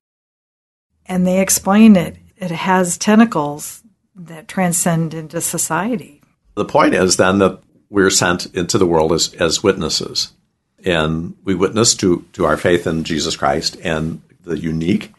And 1.05 1.25
they 1.25 1.39
explain 1.39 1.95
it. 1.95 2.17
It 2.37 2.51
has 2.51 2.97
tentacles 2.97 3.80
that 4.15 4.47
transcend 4.47 5.13
into 5.13 5.41
society. 5.41 6.21
The 6.55 6.65
point 6.65 6.93
is 6.93 7.17
then 7.17 7.39
that 7.39 7.59
we're 7.89 8.09
sent 8.09 8.47
into 8.55 8.77
the 8.77 8.85
world 8.85 9.11
as, 9.11 9.33
as 9.35 9.63
witnesses. 9.63 10.31
And 10.83 11.35
we 11.43 11.55
witness 11.55 11.95
to, 11.95 12.25
to 12.33 12.45
our 12.45 12.57
faith 12.57 12.87
in 12.87 13.03
Jesus 13.03 13.35
Christ 13.35 13.77
and 13.83 14.21
the 14.43 14.57
unique 14.57 15.13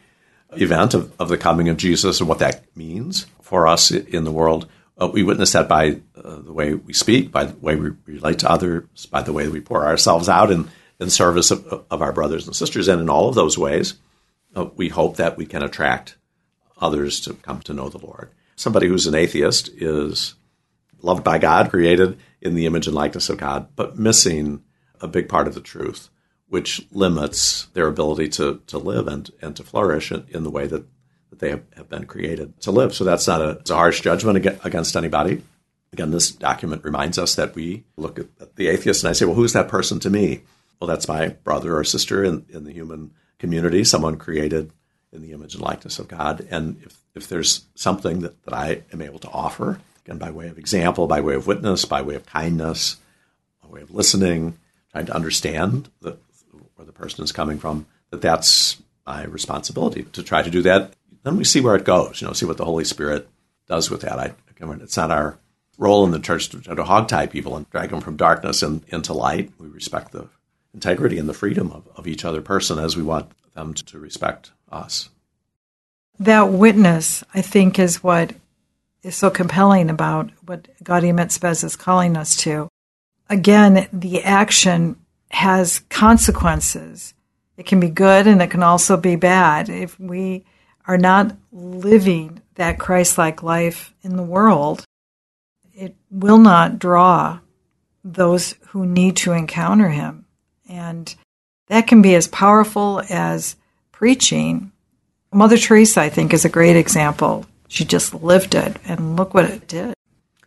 event 0.51 0.93
of, 0.93 1.13
of 1.19 1.29
the 1.29 1.37
coming 1.37 1.69
of 1.69 1.77
Jesus 1.77 2.19
and 2.19 2.27
what 2.27 2.39
that 2.39 2.63
means 2.75 3.25
for 3.41 3.67
us 3.67 3.91
in 3.91 4.23
the 4.23 4.31
world. 4.31 4.67
Uh, 4.99 5.07
we 5.07 5.23
witness 5.23 5.53
that 5.53 5.67
by 5.67 5.99
uh, 6.15 6.39
the 6.39 6.53
way 6.53 6.73
we 6.73 6.93
speak, 6.93 7.31
by 7.31 7.45
the 7.45 7.55
way 7.55 7.75
we 7.75 7.91
relate 8.05 8.39
to 8.39 8.51
others, 8.51 9.05
by 9.07 9.21
the 9.21 9.33
way 9.33 9.47
we 9.47 9.61
pour 9.61 9.85
ourselves 9.85 10.29
out 10.29 10.51
in, 10.51 10.69
in 10.99 11.09
service 11.09 11.49
of, 11.51 11.85
of 11.89 12.01
our 12.01 12.11
brothers 12.11 12.45
and 12.45 12.55
sisters. 12.55 12.87
And 12.87 13.01
in 13.01 13.09
all 13.09 13.29
of 13.29 13.35
those 13.35 13.57
ways, 13.57 13.95
uh, 14.55 14.65
we 14.75 14.89
hope 14.89 15.17
that 15.17 15.37
we 15.37 15.45
can 15.45 15.63
attract 15.63 16.15
others 16.79 17.19
to 17.21 17.33
come 17.35 17.61
to 17.61 17.73
know 17.73 17.89
the 17.89 18.05
Lord. 18.05 18.29
Somebody 18.55 18.87
who's 18.87 19.07
an 19.07 19.15
atheist 19.15 19.69
is 19.69 20.35
loved 21.01 21.23
by 21.23 21.37
God, 21.37 21.69
created 21.69 22.17
in 22.41 22.55
the 22.55 22.65
image 22.65 22.87
and 22.87 22.95
likeness 22.95 23.29
of 23.29 23.37
God, 23.37 23.67
but 23.75 23.97
missing 23.97 24.63
a 25.01 25.07
big 25.07 25.29
part 25.29 25.47
of 25.47 25.53
the 25.53 25.61
truth, 25.61 26.09
which 26.47 26.85
limits 26.91 27.65
their 27.73 27.87
ability 27.87 28.29
to, 28.29 28.61
to 28.67 28.77
live 28.77 29.07
and, 29.07 29.29
and 29.41 29.55
to 29.55 29.63
flourish 29.63 30.11
in, 30.11 30.25
in 30.29 30.43
the 30.43 30.49
way 30.49 30.67
that, 30.67 30.85
that 31.29 31.39
they 31.39 31.49
have, 31.49 31.63
have, 31.75 31.89
been 31.89 32.05
created 32.05 32.59
to 32.61 32.71
live. 32.71 32.93
So 32.93 33.03
that's 33.03 33.27
not 33.27 33.41
a, 33.41 33.61
a 33.69 33.75
harsh 33.75 34.01
judgment 34.01 34.45
against 34.63 34.95
anybody. 34.95 35.43
Again, 35.91 36.11
this 36.11 36.31
document 36.31 36.83
reminds 36.83 37.17
us 37.17 37.35
that 37.35 37.53
we 37.53 37.83
look 37.97 38.17
at 38.17 38.55
the 38.55 38.67
atheist 38.67 39.03
and 39.03 39.09
I 39.09 39.13
say, 39.13 39.25
well, 39.25 39.35
who's 39.35 39.53
that 39.53 39.67
person 39.67 39.99
to 39.99 40.09
me? 40.09 40.41
Well, 40.79 40.87
that's 40.87 41.07
my 41.07 41.29
brother 41.29 41.77
or 41.77 41.83
sister 41.83 42.23
in, 42.23 42.45
in 42.49 42.63
the 42.63 42.73
human 42.73 43.11
community, 43.39 43.83
someone 43.83 44.17
created 44.17 44.71
in 45.13 45.21
the 45.21 45.31
image 45.31 45.53
and 45.53 45.63
likeness 45.63 45.99
of 45.99 46.07
God. 46.07 46.45
And 46.49 46.81
if, 46.83 46.97
if 47.15 47.27
there's 47.27 47.65
something 47.75 48.21
that, 48.21 48.43
that 48.45 48.53
I 48.53 48.83
am 48.91 49.01
able 49.01 49.19
to 49.19 49.29
offer, 49.29 49.79
again, 50.05 50.17
by 50.17 50.31
way 50.31 50.47
of 50.47 50.57
example, 50.57 51.07
by 51.07 51.21
way 51.21 51.35
of 51.35 51.47
witness, 51.47 51.85
by 51.85 52.01
way 52.01 52.15
of 52.15 52.25
kindness, 52.25 52.97
by 53.61 53.69
way 53.69 53.81
of 53.81 53.91
listening, 53.91 54.57
trying 54.91 55.05
to 55.05 55.15
understand 55.15 55.89
the, 56.01 56.17
where 56.75 56.85
the 56.85 56.91
person 56.91 57.23
is 57.23 57.31
coming 57.31 57.59
from, 57.59 57.85
that 58.09 58.21
that's 58.21 58.81
my 59.05 59.23
responsibility 59.25 60.03
to 60.03 60.23
try 60.23 60.41
to 60.41 60.51
do 60.51 60.61
that. 60.63 60.93
Then 61.23 61.37
we 61.37 61.43
see 61.43 61.61
where 61.61 61.75
it 61.75 61.85
goes, 61.85 62.21
you 62.21 62.27
know, 62.27 62.33
see 62.33 62.45
what 62.45 62.57
the 62.57 62.65
Holy 62.65 62.83
Spirit 62.83 63.29
does 63.67 63.89
with 63.89 64.01
that. 64.01 64.19
I, 64.19 64.33
it's 64.59 64.97
not 64.97 65.11
our 65.11 65.37
role 65.77 66.05
in 66.05 66.11
the 66.11 66.19
church 66.19 66.49
to 66.49 66.61
try 66.61 66.75
to 66.75 66.83
hogtie 66.83 67.29
people 67.29 67.55
and 67.55 67.69
drag 67.69 67.89
them 67.89 68.01
from 68.01 68.17
darkness 68.17 68.61
and 68.61 68.83
into 68.89 69.13
light. 69.13 69.51
We 69.57 69.67
respect 69.67 70.11
the 70.11 70.27
integrity 70.73 71.17
and 71.17 71.27
the 71.27 71.33
freedom 71.33 71.71
of, 71.71 71.87
of 71.95 72.07
each 72.07 72.25
other 72.25 72.41
person 72.41 72.79
as 72.79 72.95
we 72.95 73.03
want 73.03 73.31
them 73.53 73.73
to 73.73 73.99
respect 73.99 74.51
us. 74.73 75.09
That 76.19 76.49
witness, 76.49 77.23
I 77.33 77.41
think, 77.41 77.79
is 77.79 78.03
what 78.03 78.33
is 79.03 79.15
so 79.15 79.29
compelling 79.29 79.89
about 79.89 80.31
what 80.45 80.67
Gaudium 80.83 81.19
et 81.19 81.31
Spes 81.31 81.63
is 81.63 81.75
calling 81.75 82.15
us 82.15 82.35
to. 82.37 82.69
Again, 83.29 83.87
the 83.91 84.23
action 84.23 84.95
has 85.29 85.79
consequences. 85.89 87.13
It 87.57 87.65
can 87.65 87.79
be 87.79 87.89
good 87.89 88.27
and 88.27 88.41
it 88.41 88.51
can 88.51 88.63
also 88.63 88.97
be 88.97 89.15
bad. 89.15 89.69
If 89.69 89.99
we 89.99 90.45
are 90.87 90.97
not 90.97 91.35
living 91.51 92.41
that 92.55 92.79
Christ 92.79 93.17
like 93.17 93.43
life 93.43 93.93
in 94.01 94.15
the 94.15 94.23
world, 94.23 94.85
it 95.73 95.95
will 96.11 96.37
not 96.37 96.79
draw 96.79 97.39
those 98.03 98.55
who 98.67 98.85
need 98.85 99.15
to 99.17 99.31
encounter 99.31 99.89
him. 99.89 100.25
And 100.69 101.13
that 101.67 101.87
can 101.87 102.01
be 102.01 102.15
as 102.15 102.27
powerful 102.27 103.01
as 103.09 103.55
preaching. 103.93 104.73
Mother 105.31 105.57
Teresa, 105.57 106.01
I 106.01 106.09
think, 106.09 106.33
is 106.33 106.43
a 106.43 106.49
great 106.49 106.75
example. 106.75 107.45
She 107.69 107.85
just 107.85 108.13
lived 108.13 108.53
it, 108.53 108.75
and 108.85 109.15
look 109.15 109.33
what 109.33 109.45
it 109.45 109.69
did. 109.69 109.93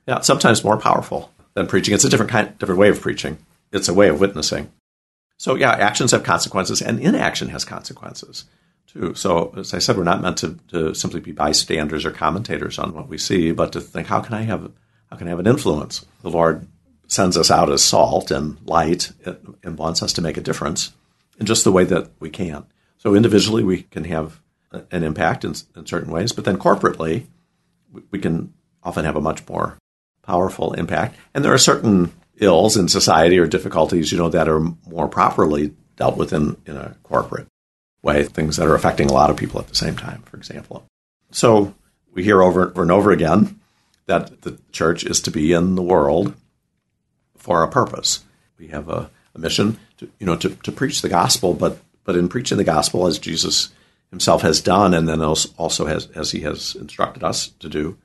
Yeah, 0.07 0.21
sometimes 0.21 0.63
more 0.63 0.77
powerful 0.77 1.33
than 1.55 1.67
preaching. 1.67 1.95
It's 1.95 2.05
a 2.05 2.11
different 2.11 2.31
kind, 2.31 2.57
different 2.59 2.79
way 2.79 2.91
of 2.91 3.01
preaching. 3.01 3.39
It's 3.73 3.89
a 3.89 3.95
way 3.95 4.09
of 4.09 4.21
witnessing. 4.21 4.71
So 5.39 5.55
yeah, 5.55 5.73
actions 5.73 6.13
have 6.13 6.23
consequences, 6.23 6.83
and 6.83 7.01
inaction 7.01 7.49
has 7.49 7.65
consequences 7.65 8.45
too. 8.87 9.15
So 9.15 9.53
as 9.57 9.75
I 9.75 9.79
said, 9.79 9.97
we're 9.97 10.05
not 10.05 10.23
meant 10.23 10.39
to, 10.39 10.59
to 10.69 10.95
simply 10.95 11.21
be 11.21 11.33
bystanders 11.33 12.05
or 12.05 12.11
commentators 12.11 12.79
on 12.79 12.95
what 12.95 13.09
we 13.09 13.19
see, 13.19 13.53
but 13.53 13.73
to 13.73 13.81
think, 13.81 14.07
how 14.07 14.21
can 14.21 14.35
I 14.35 14.43
have 14.43 14.71
how 15.11 15.17
can 15.17 15.29
I 15.29 15.31
have 15.31 15.39
an 15.39 15.47
influence? 15.47 16.05
The 16.23 16.31
Lord 16.31 16.67
sends 17.07 17.37
us 17.37 17.51
out 17.51 17.71
as 17.71 17.85
salt 17.85 18.31
and 18.31 18.59
light 18.67 19.13
and 19.63 19.79
wants 19.79 20.03
us 20.03 20.13
to 20.15 20.23
make 20.23 20.37
a 20.37 20.41
difference 20.41 20.93
in 21.39 21.47
just 21.47 21.65
the 21.65 21.73
way 21.73 21.85
that 21.85 22.11
we 22.19 22.31
can. 22.31 22.67
So 22.99 23.15
individually, 23.15 23.63
we 23.63 23.83
can 23.83 24.05
have 24.05 24.41
an 24.91 25.03
impact 25.03 25.45
in, 25.45 25.55
in 25.77 25.87
certain 25.87 26.11
ways, 26.11 26.33
but 26.33 26.45
then 26.45 26.59
corporately, 26.59 27.27
we 28.11 28.19
can 28.19 28.53
often 28.83 29.05
have 29.05 29.17
a 29.17 29.21
much 29.21 29.47
more 29.49 29.79
powerful 30.23 30.73
impact. 30.75 31.17
And 31.35 31.45
there 31.45 31.53
are 31.53 31.59
certain 31.59 32.13
ills 32.39 32.77
in 32.77 32.89
society 32.89 33.39
or 33.39 33.47
difficulties, 33.47 34.13
you 34.13 34.19
know, 34.19 34.29
that 34.29 34.49
are 34.49 34.61
more 34.61 35.09
properly 35.09 35.75
dealt 35.97 36.17
with 36.17 36.33
in, 36.33 36.57
in 36.67 36.77
a 36.77 36.97
corporate 37.03 37.47
way, 38.03 38.25
things 38.25 38.57
that 38.57 38.69
are 38.69 38.75
affecting 38.75 39.09
a 39.09 39.13
lot 39.13 39.31
of 39.31 39.37
people 39.37 39.61
at 39.61 39.69
the 39.69 39.75
same 39.75 39.97
time, 39.97 40.23
for 40.23 40.37
example. 40.37 40.87
So 41.31 41.75
we 42.13 42.25
hear 42.25 42.43
over 42.43 42.73
and 42.77 42.91
over 42.91 43.11
again 43.11 43.61
that 44.07 44.43
the 44.43 44.59
church 44.73 45.05
is 45.05 45.21
to 45.23 45.31
be 45.31 45.53
in 45.53 45.75
the 45.75 45.83
world 45.83 46.35
for 47.37 47.63
a 47.63 47.69
purpose. 47.69 48.25
We 48.59 48.69
have 48.69 48.89
a, 48.89 49.11
a 49.35 49.39
mission 49.39 49.79
to, 49.99 50.09
you 50.19 50.27
know, 50.27 50.37
to, 50.37 50.51
to 50.51 50.73
preach 50.73 51.03
the 51.03 51.09
gospel, 51.09 51.55
but 51.55 51.79
but 52.07 52.17
in 52.17 52.29
preaching 52.29 52.57
the 52.57 52.65
gospel 52.65 53.07
as 53.07 53.19
Jesus 53.19 53.71
himself 54.11 54.41
has 54.43 54.63
done, 54.63 54.95
and 54.95 55.07
then 55.07 55.21
also 55.21 55.85
has 55.85 56.07
as 56.13 56.31
he 56.31 56.41
has 56.41 56.75
instructed 56.77 57.23
us 57.23 57.49
to 57.49 57.69
do, 57.69 57.99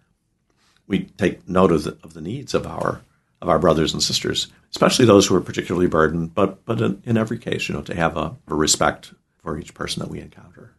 we 0.88 1.05
take 1.17 1.48
note 1.48 1.72
of 1.72 1.84
the, 1.86 1.98
of 2.03 2.13
the 2.13 2.22
needs 2.22 2.53
of 2.53 2.67
our 2.67 3.01
of 3.41 3.50
our 3.50 3.60
brothers 3.60 3.93
and 3.93 4.03
sisters, 4.03 4.48
especially 4.72 5.05
those 5.05 5.25
who 5.25 5.36
are 5.36 5.41
particularly 5.41 5.88
burdened. 5.88 6.36
But 6.36 6.65
but 6.65 6.81
in, 6.81 7.01
in 7.05 7.17
every 7.17 7.38
case, 7.38 7.70
you 7.70 7.75
know, 7.75 7.81
to 7.84 7.96
have 7.96 8.17
a, 8.17 8.36
a 8.48 8.55
respect 8.55 9.13
for 9.38 9.58
each 9.58 9.74
person 9.74 10.01
that 10.01 10.10
we 10.10 10.20
encounter. 10.20 10.74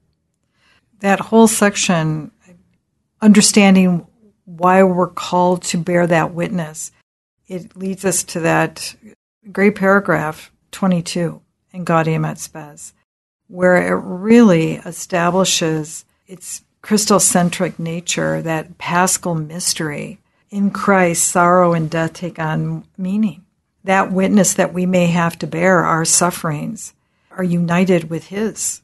That 1.01 1.21
whole 1.21 1.49
section, 1.49 2.31
understanding 3.21 4.07
why 4.45 4.83
we're 4.83 5.09
called 5.09 5.63
to 5.63 5.79
bear 5.79 6.07
that 6.07 6.35
witness, 6.35 6.93
it 7.49 7.77
leads 7.77 8.05
us 8.05 8.23
to 8.25 8.41
that 8.41 8.95
great 9.51 9.77
paragraph 9.77 10.53
22 10.73 11.41
in 11.73 11.85
Gaudium 11.85 12.25
et 12.25 12.39
Spes 12.39 12.93
where 13.53 13.77
it 13.77 14.01
really 14.03 14.77
establishes 14.77 16.07
its 16.27 16.63
Christocentric 16.83 17.79
nature, 17.79 18.41
that 18.41 18.79
paschal 18.79 19.35
mystery. 19.35 20.19
In 20.51 20.71
Christ, 20.71 21.29
sorrow 21.29 21.75
and 21.75 21.91
death 21.91 22.15
take 22.15 22.39
on 22.39 22.85
meaning. 22.97 23.45
That 23.85 24.11
witness 24.11 24.55
that 24.55 24.73
we 24.73 24.87
may 24.87 25.09
have 25.09 25.39
to 25.41 25.47
bear, 25.47 25.85
our 25.85 26.07
sufferings, 26.07 26.95
are 27.31 27.45
united 27.45 28.09
with 28.09 28.29
His. 28.29 28.81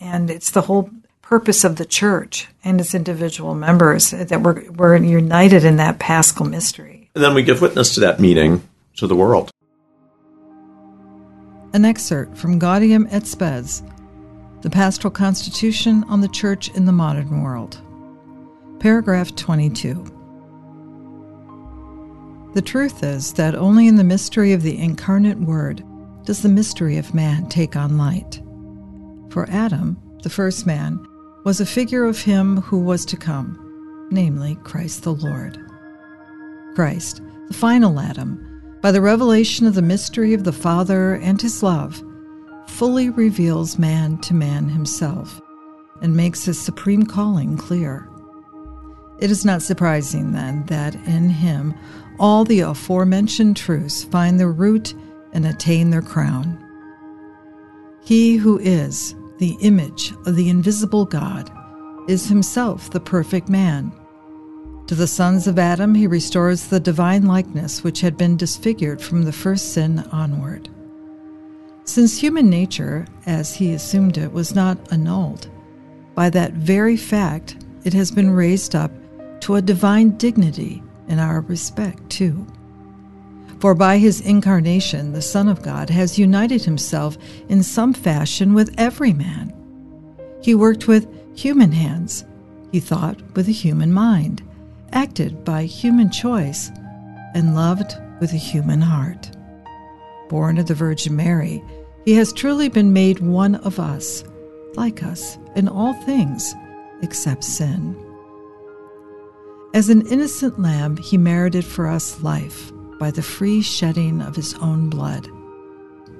And 0.00 0.30
it's 0.30 0.52
the 0.52 0.62
whole 0.62 0.90
purpose 1.20 1.64
of 1.64 1.74
the 1.74 1.84
church 1.84 2.46
and 2.62 2.80
its 2.80 2.94
individual 2.94 3.56
members 3.56 4.12
that 4.12 4.40
we're, 4.40 4.70
we're 4.70 4.96
united 4.96 5.64
in 5.64 5.76
that 5.78 5.98
paschal 5.98 6.46
mystery. 6.46 7.10
And 7.16 7.24
then 7.24 7.34
we 7.34 7.42
give 7.42 7.60
witness 7.60 7.94
to 7.94 8.00
that 8.00 8.20
meaning 8.20 8.62
to 8.98 9.08
the 9.08 9.16
world. 9.16 9.50
An 11.72 11.84
excerpt 11.84 12.36
from 12.36 12.60
Gaudium 12.60 13.08
et 13.10 13.26
Spes 13.26 13.82
the 14.62 14.70
Pastoral 14.70 15.10
Constitution 15.10 16.04
on 16.04 16.20
the 16.20 16.28
Church 16.28 16.70
in 16.76 16.84
the 16.84 16.92
Modern 16.92 17.42
World. 17.42 17.82
Paragraph 18.78 19.34
22. 19.34 19.94
The 22.54 22.62
truth 22.62 23.02
is 23.02 23.32
that 23.32 23.56
only 23.56 23.88
in 23.88 23.96
the 23.96 24.04
mystery 24.04 24.52
of 24.52 24.62
the 24.62 24.78
incarnate 24.78 25.40
Word 25.40 25.82
does 26.24 26.42
the 26.42 26.48
mystery 26.48 26.96
of 26.96 27.12
man 27.12 27.48
take 27.48 27.74
on 27.74 27.98
light. 27.98 28.40
For 29.30 29.50
Adam, 29.50 30.00
the 30.22 30.30
first 30.30 30.64
man, 30.64 31.04
was 31.44 31.60
a 31.60 31.66
figure 31.66 32.04
of 32.04 32.20
him 32.20 32.58
who 32.58 32.78
was 32.78 33.04
to 33.06 33.16
come, 33.16 34.08
namely 34.12 34.56
Christ 34.62 35.02
the 35.02 35.14
Lord. 35.14 35.58
Christ, 36.76 37.20
the 37.48 37.54
final 37.54 37.98
Adam, 37.98 38.78
by 38.80 38.92
the 38.92 39.00
revelation 39.00 39.66
of 39.66 39.74
the 39.74 39.82
mystery 39.82 40.34
of 40.34 40.44
the 40.44 40.52
Father 40.52 41.14
and 41.14 41.42
his 41.42 41.64
love, 41.64 42.00
fully 42.66 43.10
reveals 43.10 43.78
man 43.78 44.18
to 44.18 44.34
man 44.34 44.68
himself 44.68 45.40
and 46.00 46.16
makes 46.16 46.44
his 46.44 46.60
supreme 46.60 47.04
calling 47.04 47.56
clear. 47.56 48.08
It 49.18 49.30
is 49.30 49.44
not 49.44 49.62
surprising, 49.62 50.32
then, 50.32 50.64
that 50.66 50.94
in 51.06 51.28
him 51.28 51.74
all 52.18 52.44
the 52.44 52.60
aforementioned 52.60 53.56
truths 53.56 54.04
find 54.04 54.38
their 54.38 54.50
root 54.50 54.94
and 55.32 55.46
attain 55.46 55.90
their 55.90 56.02
crown. 56.02 56.58
He 58.02 58.36
who 58.36 58.58
is 58.58 59.14
the 59.38 59.56
image 59.60 60.12
of 60.26 60.36
the 60.36 60.48
invisible 60.48 61.04
God 61.04 61.50
is 62.08 62.28
himself 62.28 62.90
the 62.90 63.00
perfect 63.00 63.48
man. 63.48 63.92
To 64.88 64.96
the 64.96 65.06
sons 65.06 65.46
of 65.46 65.58
Adam, 65.58 65.94
he 65.94 66.06
restores 66.06 66.66
the 66.66 66.80
divine 66.80 67.26
likeness 67.26 67.84
which 67.84 68.00
had 68.00 68.16
been 68.16 68.36
disfigured 68.36 69.00
from 69.00 69.22
the 69.22 69.32
first 69.32 69.72
sin 69.72 70.00
onward. 70.10 70.68
Since 71.84 72.18
human 72.18 72.48
nature, 72.48 73.06
as 73.26 73.54
he 73.54 73.72
assumed 73.72 74.16
it, 74.16 74.32
was 74.32 74.54
not 74.54 74.92
annulled, 74.92 75.48
by 76.14 76.30
that 76.30 76.52
very 76.52 76.96
fact 76.96 77.56
it 77.84 77.92
has 77.92 78.10
been 78.10 78.30
raised 78.30 78.76
up 78.76 78.92
to 79.40 79.56
a 79.56 79.62
divine 79.62 80.16
dignity 80.16 80.82
in 81.08 81.18
our 81.18 81.40
respect, 81.40 82.08
too. 82.08 82.46
For 83.58 83.74
by 83.74 83.98
his 83.98 84.20
incarnation, 84.20 85.12
the 85.12 85.22
Son 85.22 85.48
of 85.48 85.62
God 85.62 85.90
has 85.90 86.18
united 86.18 86.64
himself 86.64 87.18
in 87.48 87.62
some 87.62 87.92
fashion 87.92 88.54
with 88.54 88.74
every 88.78 89.12
man. 89.12 89.52
He 90.40 90.54
worked 90.54 90.86
with 90.86 91.08
human 91.36 91.72
hands, 91.72 92.24
he 92.70 92.80
thought 92.80 93.20
with 93.34 93.48
a 93.48 93.52
human 93.52 93.92
mind, 93.92 94.42
acted 94.92 95.44
by 95.44 95.64
human 95.64 96.10
choice, 96.10 96.70
and 97.34 97.56
loved 97.56 97.96
with 98.20 98.32
a 98.32 98.36
human 98.36 98.80
heart. 98.80 99.30
Born 100.32 100.56
of 100.56 100.64
the 100.64 100.74
Virgin 100.74 101.14
Mary, 101.14 101.62
he 102.06 102.14
has 102.14 102.32
truly 102.32 102.70
been 102.70 102.94
made 102.94 103.20
one 103.20 103.56
of 103.56 103.78
us, 103.78 104.24
like 104.76 105.02
us 105.02 105.36
in 105.54 105.68
all 105.68 105.92
things 105.92 106.54
except 107.02 107.44
sin. 107.44 107.94
As 109.74 109.90
an 109.90 110.06
innocent 110.06 110.58
lamb, 110.58 110.96
he 110.96 111.18
merited 111.18 111.66
for 111.66 111.86
us 111.86 112.22
life 112.22 112.72
by 112.98 113.10
the 113.10 113.20
free 113.20 113.60
shedding 113.60 114.22
of 114.22 114.34
his 114.34 114.54
own 114.54 114.88
blood. 114.88 115.28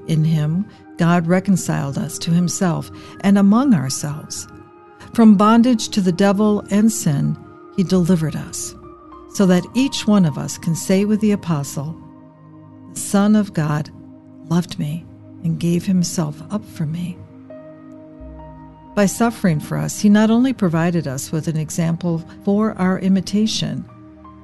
In 0.09 0.25
him, 0.25 0.67
God 0.99 1.27
reconciled 1.27 1.97
us 1.97 2.19
to 2.19 2.33
himself 2.33 2.91
and 3.23 3.39
among 3.39 3.73
ourselves. 3.73 4.47
From 5.15 5.39
bondage 5.39 5.89
to 5.89 6.03
the 6.03 6.13
devil 6.13 6.63
and 6.71 6.93
sin, 6.93 7.35
he 7.77 7.83
delivered 7.83 8.37
us, 8.37 8.75
so 9.31 9.47
that 9.47 9.65
each 9.73 10.07
one 10.07 10.27
of 10.27 10.37
us 10.37 10.59
can 10.59 10.75
say 10.75 11.07
with 11.07 11.23
the 11.23 11.33
apostle, 11.33 11.99
The 12.93 13.01
Son 13.01 13.35
of 13.35 13.55
God 13.55 13.91
loved 14.49 14.79
me 14.79 15.05
and 15.45 15.59
gave 15.59 15.87
himself 15.87 16.43
up 16.51 16.65
for 16.65 16.87
me. 16.87 17.17
By 18.95 19.07
suffering 19.07 19.59
for 19.59 19.79
us, 19.79 20.01
he 20.01 20.09
not 20.09 20.31
only 20.31 20.53
provided 20.53 21.07
us 21.07 21.33
with 21.33 21.49
an 21.49 21.57
example 21.57 22.23
for 22.45 22.73
our 22.79 22.99
imitation, 22.99 23.85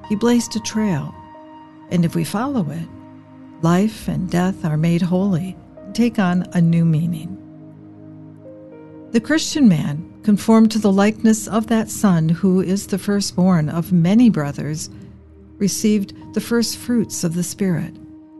he 0.07 0.15
blazed 0.15 0.55
a 0.55 0.59
trail. 0.61 1.13
And 1.91 2.03
if 2.03 2.15
we 2.15 2.23
follow 2.23 2.69
it, 2.71 2.87
life 3.61 4.07
and 4.07 4.29
death 4.29 4.65
are 4.65 4.77
made 4.77 5.03
holy 5.03 5.55
and 5.77 5.93
take 5.93 6.17
on 6.17 6.47
a 6.53 6.61
new 6.61 6.83
meaning. 6.83 7.35
The 9.11 9.21
Christian 9.21 9.67
man, 9.67 10.05
conformed 10.23 10.71
to 10.71 10.79
the 10.79 10.91
likeness 10.91 11.47
of 11.47 11.67
that 11.67 11.89
Son 11.89 12.29
who 12.29 12.61
is 12.61 12.87
the 12.87 12.97
firstborn 12.97 13.69
of 13.69 13.91
many 13.91 14.29
brothers, 14.29 14.89
received 15.57 16.13
the 16.33 16.41
first 16.41 16.77
fruits 16.77 17.23
of 17.23 17.35
the 17.35 17.43
Spirit, 17.43 17.95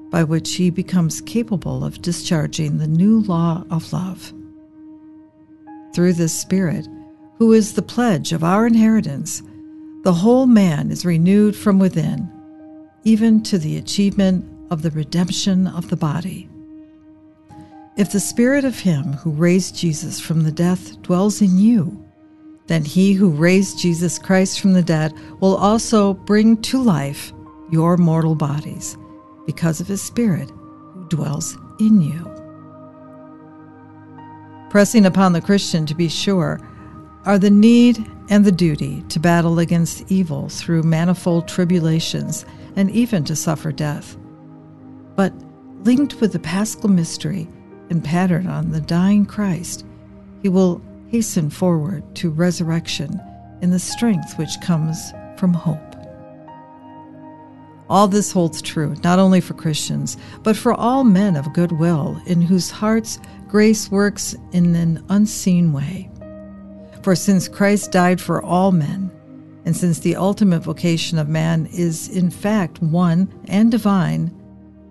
by 0.09 0.23
which 0.23 0.55
he 0.55 0.69
becomes 0.69 1.21
capable 1.21 1.83
of 1.83 2.01
discharging 2.01 2.77
the 2.77 2.87
new 2.87 3.21
law 3.21 3.63
of 3.69 3.93
love 3.93 4.33
through 5.93 6.13
this 6.13 6.33
Spirit, 6.33 6.87
who 7.37 7.53
is 7.53 7.73
the 7.73 7.81
pledge 7.81 8.31
of 8.31 8.43
our 8.43 8.67
inheritance, 8.67 9.41
the 10.03 10.13
whole 10.13 10.45
man 10.45 10.91
is 10.91 11.05
renewed 11.05 11.55
from 11.55 11.79
within, 11.79 12.29
even 13.03 13.41
to 13.43 13.57
the 13.57 13.77
achievement 13.77 14.45
of 14.71 14.81
the 14.81 14.91
redemption 14.91 15.67
of 15.67 15.89
the 15.89 15.97
body. 15.97 16.49
If 17.97 18.11
the 18.11 18.19
Spirit 18.19 18.63
of 18.63 18.79
Him 18.79 19.13
who 19.13 19.31
raised 19.31 19.75
Jesus 19.75 20.19
from 20.19 20.43
the 20.43 20.51
death 20.51 21.01
dwells 21.01 21.41
in 21.41 21.57
you, 21.57 22.05
then 22.67 22.85
He 22.85 23.13
who 23.13 23.29
raised 23.29 23.79
Jesus 23.79 24.19
Christ 24.19 24.61
from 24.61 24.73
the 24.73 24.83
dead 24.83 25.13
will 25.41 25.57
also 25.57 26.13
bring 26.13 26.61
to 26.61 26.81
life 26.81 27.33
your 27.71 27.97
mortal 27.97 28.35
bodies, 28.35 28.97
because 29.49 29.81
of 29.81 29.87
His 29.87 30.01
Spirit 30.01 30.51
who 30.93 31.07
dwells 31.09 31.57
in 31.79 32.01
you 32.01 32.39
pressing 34.69 35.05
upon 35.05 35.33
the 35.33 35.41
Christian 35.41 35.85
to 35.87 35.95
be 35.95 36.07
sure, 36.07 36.59
are 37.25 37.39
the 37.39 37.49
need 37.49 38.05
and 38.29 38.45
the 38.45 38.51
duty 38.51 39.03
to 39.09 39.19
battle 39.19 39.59
against 39.59 40.09
evil 40.11 40.47
through 40.47 40.83
manifold 40.83 41.47
tribulations 41.47 42.45
and 42.75 42.89
even 42.91 43.23
to 43.25 43.35
suffer 43.35 43.71
death. 43.71 44.15
But 45.15 45.33
linked 45.83 46.21
with 46.21 46.33
the 46.33 46.39
paschal 46.39 46.89
mystery 46.89 47.47
and 47.89 48.03
patterned 48.03 48.49
on 48.49 48.71
the 48.71 48.81
dying 48.81 49.25
Christ, 49.25 49.85
he 50.43 50.49
will 50.49 50.81
hasten 51.09 51.49
forward 51.49 52.03
to 52.17 52.29
resurrection 52.29 53.19
in 53.61 53.71
the 53.71 53.79
strength 53.79 54.37
which 54.37 54.61
comes 54.61 55.11
from 55.37 55.53
hope. 55.53 55.88
All 57.89 58.07
this 58.07 58.31
holds 58.31 58.61
true 58.61 58.95
not 59.03 59.17
only 59.17 59.41
for 59.41 59.55
Christians, 59.55 60.15
but 60.43 60.55
for 60.55 60.73
all 60.73 61.03
men 61.03 61.35
of 61.35 61.53
good 61.53 61.71
will, 61.71 62.21
in 62.27 62.41
whose 62.41 62.69
hearts 62.69 63.19
grace 63.47 63.89
works 63.89 64.35
in 64.51 64.75
an 64.75 65.03
unseen 65.09 65.73
way. 65.73 66.09
For 67.01 67.15
since 67.15 67.47
Christ 67.47 67.91
died 67.91 68.21
for 68.21 68.43
all 68.43 68.71
men, 68.71 69.09
and 69.65 69.75
since 69.75 69.99
the 69.99 70.15
ultimate 70.15 70.59
vocation 70.59 71.17
of 71.17 71.27
man 71.27 71.65
is 71.67 72.09
in 72.09 72.29
fact 72.29 72.81
one 72.81 73.33
and 73.47 73.71
divine, 73.71 74.31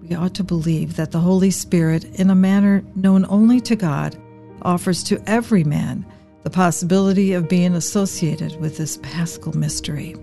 we 0.02 0.16
ought 0.16 0.34
to 0.34 0.44
believe 0.44 0.96
that 0.96 1.12
the 1.12 1.20
Holy 1.20 1.50
Spirit, 1.50 2.04
in 2.18 2.30
a 2.30 2.34
manner 2.34 2.82
known 2.94 3.26
only 3.28 3.60
to 3.60 3.76
God, 3.76 4.16
offers 4.62 5.02
to 5.04 5.22
every 5.26 5.64
man 5.64 6.04
the 6.42 6.50
possibility 6.50 7.32
of 7.32 7.48
being 7.48 7.74
associated 7.74 8.58
with 8.60 8.76
this 8.76 8.98
paschal 9.02 9.56
mystery. 9.56 10.16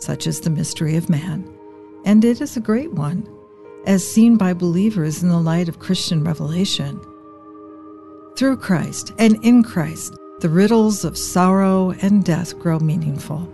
Such 0.00 0.26
is 0.26 0.40
the 0.40 0.50
mystery 0.50 0.96
of 0.96 1.10
man, 1.10 1.48
and 2.04 2.24
it 2.24 2.40
is 2.40 2.56
a 2.56 2.60
great 2.60 2.92
one 2.92 3.28
as 3.86 4.06
seen 4.06 4.36
by 4.36 4.52
believers 4.52 5.22
in 5.22 5.28
the 5.28 5.38
light 5.38 5.68
of 5.68 5.78
Christian 5.78 6.24
revelation. 6.24 7.00
Through 8.36 8.58
Christ 8.58 9.12
and 9.18 9.42
in 9.44 9.62
Christ, 9.62 10.14
the 10.40 10.48
riddles 10.48 11.04
of 11.04 11.18
sorrow 11.18 11.90
and 12.00 12.24
death 12.24 12.58
grow 12.58 12.78
meaningful. 12.78 13.46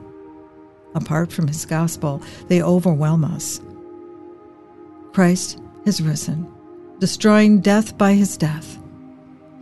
Apart 0.94 1.32
from 1.32 1.48
his 1.48 1.64
gospel, 1.64 2.22
they 2.48 2.62
overwhelm 2.62 3.24
us. 3.24 3.60
Christ 5.12 5.58
has 5.84 6.00
risen, 6.00 6.46
destroying 7.00 7.60
death 7.60 7.98
by 7.98 8.14
his 8.14 8.36
death. 8.36 8.78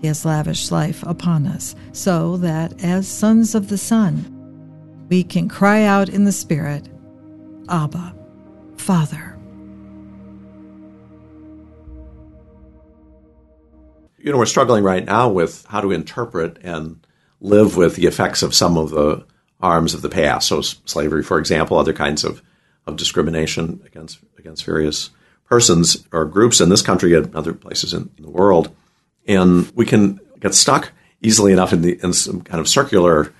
He 0.01 0.07
has 0.09 0.25
lavished 0.25 0.71
life 0.71 1.03
upon 1.05 1.47
us, 1.47 1.75
so 1.93 2.37
that 2.39 2.83
as 2.83 3.09
sons 3.09 3.55
of 3.55 3.69
the 3.69 3.79
Son, 3.79 4.34
we 5.09 5.25
can 5.25 5.49
cry 5.49 5.85
out 5.85 6.09
in 6.09 6.25
the 6.25 6.33
Spirit, 6.33 6.89
Abba, 7.69 8.15
Father. 8.77 9.35
you 14.25 14.33
know, 14.33 14.39
we're 14.39 14.47
struggling 14.47 14.83
right 14.83 15.05
now 15.05 15.29
with 15.29 15.67
how 15.67 15.83
to 15.83 15.93
interpret 15.93 16.59
and 16.63 17.07
live 17.43 17.77
with 17.77 17.95
the 17.95 18.07
effects 18.07 18.43
of 18.43 18.55
some 18.55 18.79
of 18.79 18.89
the 18.89 19.25
harms 19.61 19.93
of 19.93 20.01
the 20.01 20.09
past. 20.09 20.49
So, 20.49 20.63
slavery, 20.63 21.23
for 21.23 21.39
example, 21.39 21.79
other 21.79 21.93
kinds 21.93 22.25
of, 22.25 22.43
of 22.87 22.97
discrimination 22.97 23.83
against 23.85 24.19
against 24.39 24.65
various 24.65 25.11
persons 25.45 26.09
or 26.11 26.25
groups 26.25 26.63
in 26.63 26.71
this 26.71 26.81
country 26.81 27.15
and 27.15 27.37
other 27.37 27.53
places 27.53 27.93
in 27.93 28.11
the 28.19 28.31
world. 28.31 28.75
And 29.27 29.71
we 29.75 29.85
can 29.85 30.21
get 30.41 30.55
stuck 30.55 30.93
easily 31.21 31.53
enough 31.53 31.75
in, 31.75 31.83
the, 31.83 32.01
in 32.03 32.15
some 32.15 32.41
kind 32.41 32.61
of 32.61 32.69
circular 32.69 33.33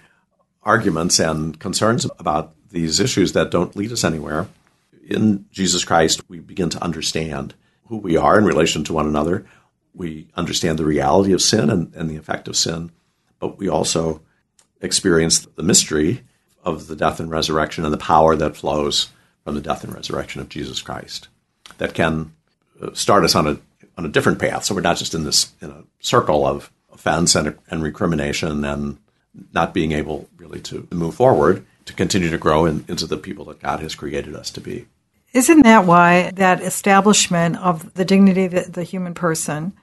arguments 0.65 1.19
and 1.19 1.59
concerns 1.59 2.07
about 2.19 2.55
these 2.71 3.01
issues 3.01 3.33
that 3.33 3.51
don't 3.51 3.77
lead 3.77 3.93
us 3.93 4.05
anywhere. 4.05 4.49
In 5.07 5.47
Jesus 5.51 5.85
Christ, 5.85 6.29
we 6.29 6.41
begin 6.41 6.71
to 6.71 6.83
understand 6.83 7.55
who 7.89 7.99
we 7.99 8.17
are 8.17 8.39
in 8.39 8.45
relation 8.45 8.83
to 8.85 8.93
one 8.95 9.07
another, 9.07 9.47
we 9.95 10.27
understand 10.35 10.79
the 10.79 10.85
reality 10.85 11.33
of 11.33 11.43
sin 11.43 11.71
and, 11.71 11.95
and 11.95 12.11
the 12.11 12.17
effect 12.17 12.49
of 12.49 12.57
sin, 12.57 12.91
but 13.39 13.59
we 13.59 13.69
also 13.69 14.21
experience 14.81 15.47
the 15.55 15.63
mystery 15.63 16.23
of 16.65 16.89
the 16.89 16.97
death 16.97 17.21
and 17.21 17.31
resurrection 17.31 17.85
and 17.85 17.93
the 17.93 17.99
power 17.99 18.35
that 18.35 18.57
flows 18.57 19.11
from 19.45 19.55
the 19.55 19.61
death 19.61 19.85
and 19.85 19.95
resurrection 19.95 20.41
of 20.41 20.49
Jesus 20.49 20.83
Christ 20.83 21.29
that 21.79 21.95
can 21.95 22.33
uh, 22.81 22.93
start 22.95 23.25
us 23.25 23.35
on 23.35 23.47
a 23.47 23.59
on 23.97 24.05
a 24.05 24.09
different 24.09 24.41
path. 24.41 24.65
So 24.65 24.75
we're 24.75 24.81
not 24.81 24.97
just 24.97 25.15
in 25.15 25.25
this 25.25 25.53
in 25.61 25.71
a 25.71 25.85
circle 26.01 26.47
of 26.47 26.73
offense 26.93 27.35
and, 27.35 27.57
and 27.71 27.83
recrimination 27.83 28.65
and 28.65 28.99
not 29.53 29.75
being 29.75 29.93
able 29.93 30.29
really 30.37 30.61
to 30.61 30.87
move 30.91 31.15
forward 31.15 31.65
to 31.87 31.93
continue 31.93 32.31
to 32.31 32.39
grow 32.39 32.65
in, 32.67 32.85
into 32.89 33.07
the 33.07 33.17
people 33.17 33.45
that 33.47 33.61
God 33.61 33.81
has 33.81 33.95
created 33.95 34.35
us 34.35 34.51
to 34.53 34.61
be. 34.61 34.87
Isn't 35.33 35.63
that 35.63 35.85
why 35.85 36.31
that 36.37 36.63
establishment 36.63 37.57
of 37.57 37.93
the 37.95 38.05
dignity 38.05 38.45
of 38.45 38.73
the 38.73 38.85
human 38.85 39.15
person 39.15 39.75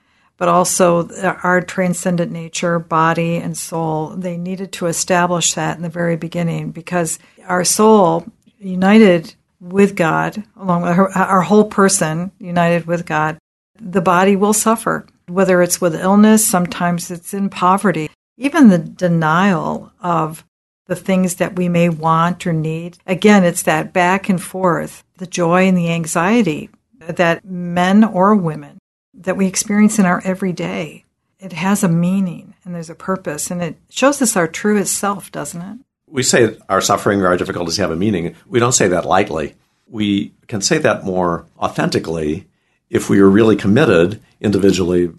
but 0.41 0.49
also 0.49 1.07
our 1.43 1.61
transcendent 1.61 2.31
nature, 2.31 2.79
body, 2.79 3.35
and 3.35 3.55
soul. 3.55 4.07
They 4.07 4.37
needed 4.37 4.71
to 4.71 4.87
establish 4.87 5.53
that 5.53 5.77
in 5.77 5.83
the 5.83 5.87
very 5.87 6.15
beginning 6.15 6.71
because 6.71 7.19
our 7.45 7.63
soul, 7.63 8.25
united 8.57 9.35
with 9.59 9.95
God, 9.95 10.43
along 10.59 10.81
with 10.81 10.95
her, 10.95 11.11
our 11.15 11.43
whole 11.43 11.65
person, 11.65 12.31
united 12.39 12.87
with 12.87 13.05
God, 13.05 13.37
the 13.79 14.01
body 14.01 14.35
will 14.35 14.53
suffer, 14.53 15.05
whether 15.27 15.61
it's 15.61 15.79
with 15.79 15.93
illness, 15.93 16.43
sometimes 16.43 17.11
it's 17.11 17.35
in 17.35 17.47
poverty. 17.51 18.09
Even 18.41 18.69
the 18.69 18.80
denial 18.80 19.91
of 20.01 20.43
the 20.88 20.95
things 20.95 21.36
that 21.36 21.56
we 21.56 21.69
may 21.69 21.89
want 21.89 22.47
or 22.47 22.54
need. 22.54 22.97
Again, 23.06 23.43
it's 23.43 23.62
that 23.63 23.93
back 23.93 24.30
and 24.30 24.41
forth, 24.41 25.04
the 25.19 25.27
joy 25.27 25.67
and 25.67 25.77
the 25.77 25.91
anxiety 25.91 26.71
that 26.97 27.45
men 27.45 28.04
or 28.04 28.36
women 28.36 28.80
that 29.13 29.38
we 29.38 29.45
experience 29.45 29.99
in 29.99 30.08
our 30.08 30.21
everyday. 30.25 31.06
It 31.39 31.54
has 31.54 31.84
a 31.84 31.88
meaning 31.88 32.56
and 32.65 32.73
there's 32.73 32.89
a 32.89 32.95
purpose, 32.95 33.51
and 33.51 33.62
it 33.62 33.77
shows 33.89 34.23
us 34.23 34.36
our 34.36 34.47
truest 34.47 34.95
self, 34.95 35.32
doesn't 35.32 35.62
it? 35.62 35.77
We 36.08 36.23
say 36.23 36.58
our 36.67 36.82
suffering 36.82 37.21
or 37.21 37.27
our 37.27 37.38
difficulties 37.38 37.77
have 37.77 37.91
a 37.91 37.95
meaning. 37.95 38.36
We 38.47 38.60
don't 38.60 38.71
say 38.71 38.88
that 38.88 39.06
lightly. 39.06 39.54
We 39.88 40.34
can 40.47 40.62
say 40.62 40.80
that 40.80 41.06
more 41.06 41.45
authentically 41.60 42.47
if 42.89 43.08
we 43.08 43.19
are 43.19 43.30
really 43.30 43.56
committed 43.56 44.19
individually, 44.39 45.12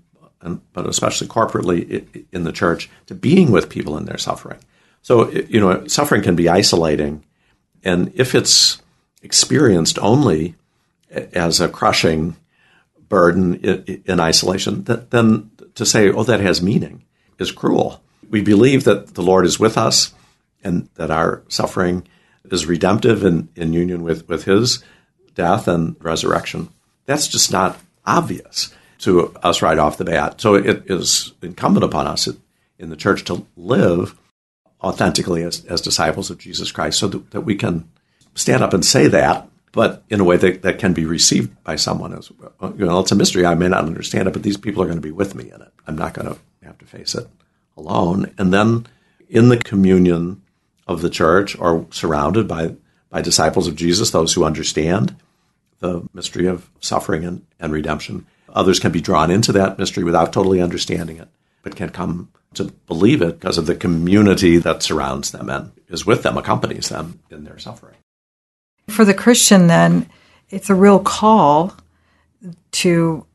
but 0.73 0.87
especially 0.87 1.29
corporately 1.29 2.27
in 2.33 2.45
the 2.45 2.53
church, 2.53 2.91
to 3.07 3.15
being 3.15 3.51
with 3.51 3.69
people 3.69 3.97
in 3.97 4.05
their 4.05 4.19
suffering. 4.19 4.59
So, 5.03 5.31
you 5.31 5.61
know, 5.61 5.87
suffering 5.87 6.23
can 6.23 6.37
be 6.37 6.49
isolating. 6.49 7.25
And 7.85 8.13
if 8.15 8.35
it's 8.35 8.81
experienced 9.23 9.99
only 9.99 10.55
as 11.11 11.61
a 11.61 11.69
crushing 11.69 12.37
burden 13.09 13.57
in, 13.57 14.21
isolation, 14.21 14.85
then 14.85 15.51
to 15.75 15.85
say, 15.85 16.11
oh, 16.11 16.23
that 16.25 16.41
has 16.41 16.63
meaning 16.63 17.05
is 17.39 17.53
cruel. 17.53 18.03
We 18.31 18.43
believe 18.43 18.85
that 18.85 19.15
the 19.15 19.23
Lord 19.23 19.45
is 19.45 19.61
with 19.61 19.77
us 19.77 20.15
and 20.65 20.89
that 20.95 21.11
our 21.11 21.43
suffering 21.49 22.07
is 22.45 22.67
redemptive 22.67 23.25
in, 23.25 23.49
in 23.57 23.73
union 23.73 24.03
with, 24.03 24.29
with 24.29 24.45
His 24.45 24.83
death 25.35 25.69
and 25.69 25.97
resurrection. 26.01 26.69
That's 27.07 27.29
just 27.29 27.53
not 27.53 27.79
obvious 28.07 28.73
to 29.03 29.35
us 29.43 29.63
right 29.63 29.79
off 29.79 29.99
the 29.99 30.05
bat. 30.05 30.41
So 30.41 30.55
it 30.55 30.85
is 30.87 31.33
incumbent 31.43 31.85
upon 31.85 32.07
us 32.07 32.29
in 32.79 32.91
the 32.91 32.97
church 32.97 33.25
to 33.25 33.47
live 33.57 34.19
authentically 34.81 35.43
as, 35.43 35.65
as 35.67 35.81
disciples 35.81 36.31
of 36.31 36.39
Jesus 36.39 36.73
Christ 36.73 36.99
so 36.99 37.09
that, 37.09 37.31
that 37.33 37.41
we 37.43 37.55
can 37.55 37.89
stand 38.35 38.63
up 38.63 38.73
and 38.73 38.85
say 38.85 39.09
that, 39.09 39.49
but 39.73 40.03
in 40.09 40.21
a 40.21 40.25
way 40.25 40.37
that, 40.37 40.63
that 40.63 40.79
can 40.79 40.93
be 40.93 41.05
received 41.05 41.63
by 41.65 41.77
someone 41.77 42.13
as 42.13 42.31
you 42.31 42.87
know, 42.87 43.01
it's 43.01 43.13
a 43.13 43.17
mystery. 43.17 43.45
I 43.45 43.55
may 43.55 43.69
not 43.69 43.85
understand 43.85 44.29
it, 44.29 44.33
but 44.33 44.43
these 44.43 44.57
people 44.57 44.83
are 44.83 44.87
going 44.87 44.99
to 44.99 45.03
be 45.03 45.13
with 45.13 45.35
me 45.35 45.51
in 45.51 45.61
it. 45.61 45.73
I'm 45.87 45.97
not 45.97 46.15
going 46.15 46.29
to 46.29 46.39
have 46.65 46.79
to 46.79 46.87
face 46.87 47.15
it 47.15 47.27
alone. 47.77 48.33
And 48.39 48.53
then 48.53 48.87
in 49.29 49.49
the 49.49 49.57
communion 49.57 50.43
of 50.87 51.03
the 51.03 51.11
church 51.11 51.59
or 51.59 51.87
surrounded 51.91 52.47
by, 52.47 52.77
by 53.11 53.23
disciples 53.23 53.67
of 53.67 53.77
Jesus, 53.77 54.11
those 54.11 54.33
who 54.35 54.45
understand 54.45 55.17
the 55.81 56.03
mystery 56.15 56.47
of 56.47 56.71
suffering 56.81 57.25
and, 57.25 57.45
and 57.59 57.73
redemption. 57.73 58.27
Others 58.53 58.81
can 58.81 58.93
be 58.93 59.01
drawn 59.01 59.31
into 59.31 59.53
that 59.53 59.79
mystery 59.79 60.05
without 60.05 60.33
totally 60.33 60.61
understanding 60.61 61.17
it, 61.17 61.29
but 61.63 61.77
can 61.77 61.91
come 61.91 62.29
to 62.55 62.65
believe 62.87 63.23
it 63.23 63.41
because 63.41 63.59
of 63.59 63.67
the 63.67 63.75
community 63.75 64.59
that 64.59 64.83
surrounds 64.83 65.31
them 65.31 65.49
and 65.49 65.73
is 65.89 66.05
with 66.05 66.23
them, 66.23 66.37
accompanies 66.37 66.89
them 66.89 67.21
in 67.31 67.45
their 67.45 67.59
suffering. 67.59 67.97
For 68.89 69.05
the 69.05 69.15
Christian, 69.15 69.69
then, 69.69 70.09
it's 70.51 70.69
a 70.69 70.75
real 70.75 70.99
call 70.99 71.75
to 72.73 73.27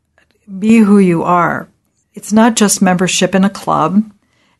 be 0.60 0.78
who 0.78 1.00
you 1.00 1.24
are. 1.24 1.68
It's 2.14 2.34
not 2.34 2.56
just 2.56 2.82
membership 2.82 3.34
in 3.34 3.44
a 3.44 3.50
club. 3.50 4.12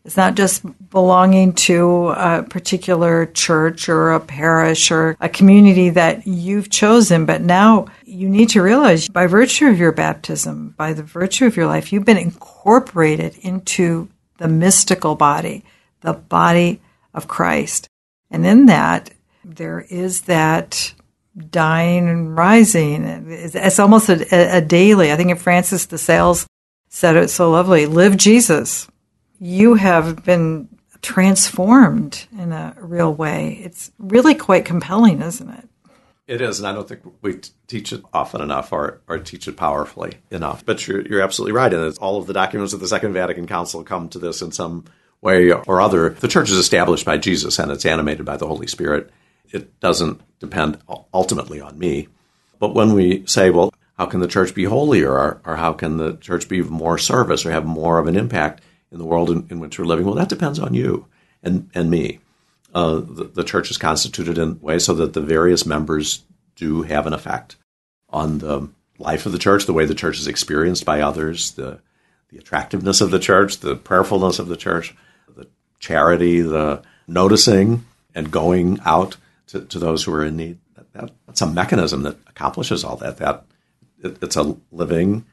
It's 0.08 0.16
not 0.16 0.36
just 0.36 0.64
belonging 0.88 1.52
to 1.52 2.08
a 2.16 2.42
particular 2.42 3.26
church 3.26 3.90
or 3.90 4.14
a 4.14 4.20
parish 4.20 4.90
or 4.90 5.18
a 5.20 5.28
community 5.28 5.90
that 5.90 6.26
you've 6.26 6.70
chosen, 6.70 7.26
but 7.26 7.42
now 7.42 7.88
you 8.06 8.26
need 8.26 8.48
to 8.48 8.62
realize 8.62 9.06
by 9.06 9.26
virtue 9.26 9.66
of 9.66 9.78
your 9.78 9.92
baptism, 9.92 10.72
by 10.78 10.94
the 10.94 11.02
virtue 11.02 11.44
of 11.44 11.58
your 11.58 11.66
life, 11.66 11.92
you've 11.92 12.06
been 12.06 12.16
incorporated 12.16 13.36
into 13.42 14.08
the 14.38 14.48
mystical 14.48 15.14
body, 15.14 15.62
the 16.00 16.14
body 16.14 16.80
of 17.12 17.28
Christ. 17.28 17.86
And 18.30 18.46
in 18.46 18.64
that, 18.64 19.10
there 19.44 19.84
is 19.90 20.22
that 20.22 20.94
dying 21.50 22.08
and 22.08 22.34
rising. 22.34 23.04
It's, 23.28 23.78
almost 23.78 24.08
a, 24.08 24.56
a, 24.56 24.62
daily. 24.62 25.12
I 25.12 25.16
think 25.16 25.32
if 25.32 25.42
Francis 25.42 25.84
de 25.84 25.98
Sales 25.98 26.46
said 26.88 27.16
it 27.16 27.28
so 27.28 27.50
lovely 27.50 27.84
live 27.84 28.16
Jesus. 28.16 28.88
You 29.40 29.74
have 29.74 30.24
been 30.24 30.68
transformed 31.02 32.26
in 32.36 32.52
a 32.52 32.74
real 32.80 33.14
way. 33.14 33.60
It's 33.62 33.90
really 33.98 34.34
quite 34.34 34.64
compelling, 34.64 35.22
isn't 35.22 35.48
it? 35.48 35.68
It 36.26 36.42
is, 36.42 36.58
and 36.58 36.68
I 36.68 36.72
don't 36.72 36.86
think 36.86 37.00
we 37.22 37.40
teach 37.68 37.90
it 37.90 38.02
often 38.12 38.42
enough 38.42 38.70
or, 38.70 39.00
or 39.08 39.18
teach 39.18 39.48
it 39.48 39.56
powerfully 39.56 40.18
enough. 40.30 40.64
But 40.64 40.86
you're, 40.86 41.00
you're 41.00 41.22
absolutely 41.22 41.52
right. 41.52 41.72
And 41.72 41.96
all 41.98 42.18
of 42.18 42.26
the 42.26 42.34
documents 42.34 42.74
of 42.74 42.80
the 42.80 42.88
Second 42.88 43.14
Vatican 43.14 43.46
Council 43.46 43.82
come 43.82 44.10
to 44.10 44.18
this 44.18 44.42
in 44.42 44.52
some 44.52 44.84
way 45.22 45.50
or 45.52 45.80
other. 45.80 46.10
The 46.10 46.28
church 46.28 46.50
is 46.50 46.58
established 46.58 47.06
by 47.06 47.16
Jesus 47.16 47.58
and 47.58 47.72
it's 47.72 47.86
animated 47.86 48.26
by 48.26 48.36
the 48.36 48.46
Holy 48.46 48.66
Spirit. 48.66 49.10
It 49.50 49.80
doesn't 49.80 50.20
depend 50.38 50.78
ultimately 51.14 51.62
on 51.62 51.78
me. 51.78 52.08
But 52.58 52.74
when 52.74 52.92
we 52.92 53.24
say, 53.26 53.48
well, 53.48 53.72
how 53.96 54.04
can 54.04 54.20
the 54.20 54.28
church 54.28 54.54
be 54.54 54.64
holier 54.64 55.10
or, 55.10 55.40
or 55.46 55.56
how 55.56 55.72
can 55.72 55.96
the 55.96 56.16
church 56.16 56.48
be 56.48 56.60
more 56.60 56.98
service 56.98 57.46
or 57.46 57.52
have 57.52 57.64
more 57.64 57.98
of 57.98 58.06
an 58.06 58.16
impact 58.16 58.62
in 58.90 58.98
the 58.98 59.04
world 59.04 59.30
in, 59.30 59.46
in 59.50 59.60
which 59.60 59.78
we're 59.78 59.84
living? 59.84 60.06
Well, 60.06 60.14
that 60.14 60.28
depends 60.28 60.58
on 60.58 60.74
you 60.74 61.06
and, 61.42 61.70
and 61.74 61.90
me 61.90 62.20
uh, 62.74 62.96
the, 62.96 63.30
the, 63.34 63.44
church 63.44 63.70
is 63.70 63.78
constituted 63.78 64.36
in 64.36 64.50
a 64.50 64.64
way 64.64 64.78
so 64.78 64.94
that 64.94 65.14
the 65.14 65.20
various 65.20 65.64
members 65.64 66.22
do 66.56 66.82
have 66.82 67.06
an 67.06 67.14
effect 67.14 67.56
on 68.10 68.38
the 68.38 68.68
life 68.98 69.26
of 69.26 69.32
the 69.32 69.38
church, 69.38 69.64
the 69.64 69.72
way 69.72 69.86
the 69.86 69.94
church 69.94 70.18
is 70.18 70.26
experienced 70.26 70.84
by 70.84 71.00
others, 71.00 71.52
the 71.52 71.80
the 72.30 72.38
attractiveness 72.38 73.00
of 73.00 73.10
the 73.10 73.18
church, 73.18 73.58
the 73.60 73.74
prayerfulness 73.74 74.38
of 74.38 74.48
the 74.48 74.56
church, 74.56 74.94
the 75.34 75.48
charity, 75.78 76.42
the 76.42 76.82
noticing 77.06 77.86
and 78.14 78.30
going 78.30 78.78
out 78.84 79.16
to, 79.46 79.62
to 79.62 79.78
those 79.78 80.04
who 80.04 80.12
are 80.12 80.24
in 80.24 80.36
need. 80.36 80.58
That, 80.76 80.92
that, 80.92 81.10
that's 81.26 81.40
a 81.40 81.46
mechanism 81.46 82.02
that 82.02 82.18
accomplishes 82.26 82.84
all 82.84 82.96
that. 82.96 83.16
That 83.16 83.46
it, 84.02 84.18
it's 84.22 84.36
a 84.36 84.56
living 84.70 85.24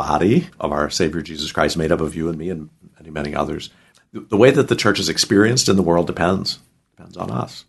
body 0.00 0.48
of 0.58 0.72
our 0.72 0.88
Savior 0.88 1.20
Jesus 1.20 1.52
Christ, 1.52 1.76
made 1.76 1.92
up 1.92 2.00
of 2.00 2.14
you 2.14 2.28
and 2.28 2.38
me 2.38 2.48
and 2.50 2.70
many 2.96 3.10
many 3.10 3.34
others. 3.34 3.70
The, 4.12 4.36
way 4.36 4.50
that 4.50 4.68
the 4.68 4.76
church 4.76 4.98
is 4.98 5.08
experienced 5.08 5.68
in 5.68 5.76
the 5.76 5.82
world 5.82 6.06
depends 6.06 6.58
Depends 6.96 7.16
on 7.16 7.30
us. 7.30 7.64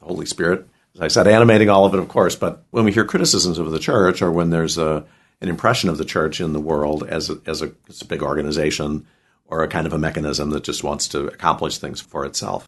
The 0.00 0.04
Holy 0.04 0.26
Spirit, 0.26 0.68
as 0.94 1.00
I 1.00 1.08
said, 1.08 1.26
animating 1.26 1.70
all 1.70 1.86
of 1.86 1.94
it, 1.94 1.98
of 1.98 2.08
course. 2.08 2.36
But 2.36 2.62
when 2.70 2.84
we 2.84 2.92
hear 2.92 3.06
criticisms 3.06 3.58
of 3.58 3.70
the 3.70 3.78
church, 3.78 4.20
or 4.20 4.30
when 4.30 4.50
there's 4.50 4.76
a 4.76 5.04
an 5.40 5.48
impression 5.48 5.88
of 5.90 5.98
the 5.98 6.04
church 6.04 6.40
in 6.40 6.52
the 6.52 6.60
world 6.60 7.06
as 7.06 7.28
a, 7.28 7.38
as 7.46 7.60
a, 7.60 7.70
as 7.90 8.00
a 8.00 8.06
big 8.06 8.22
organization 8.22 9.06
or 9.46 9.62
a 9.62 9.68
kind 9.68 9.86
of 9.86 9.92
a 9.92 9.98
mechanism 9.98 10.50
that 10.50 10.64
just 10.64 10.82
wants 10.82 11.08
to 11.08 11.26
accomplish 11.26 11.76
things 11.76 12.00
for 12.00 12.24
itself. 12.24 12.66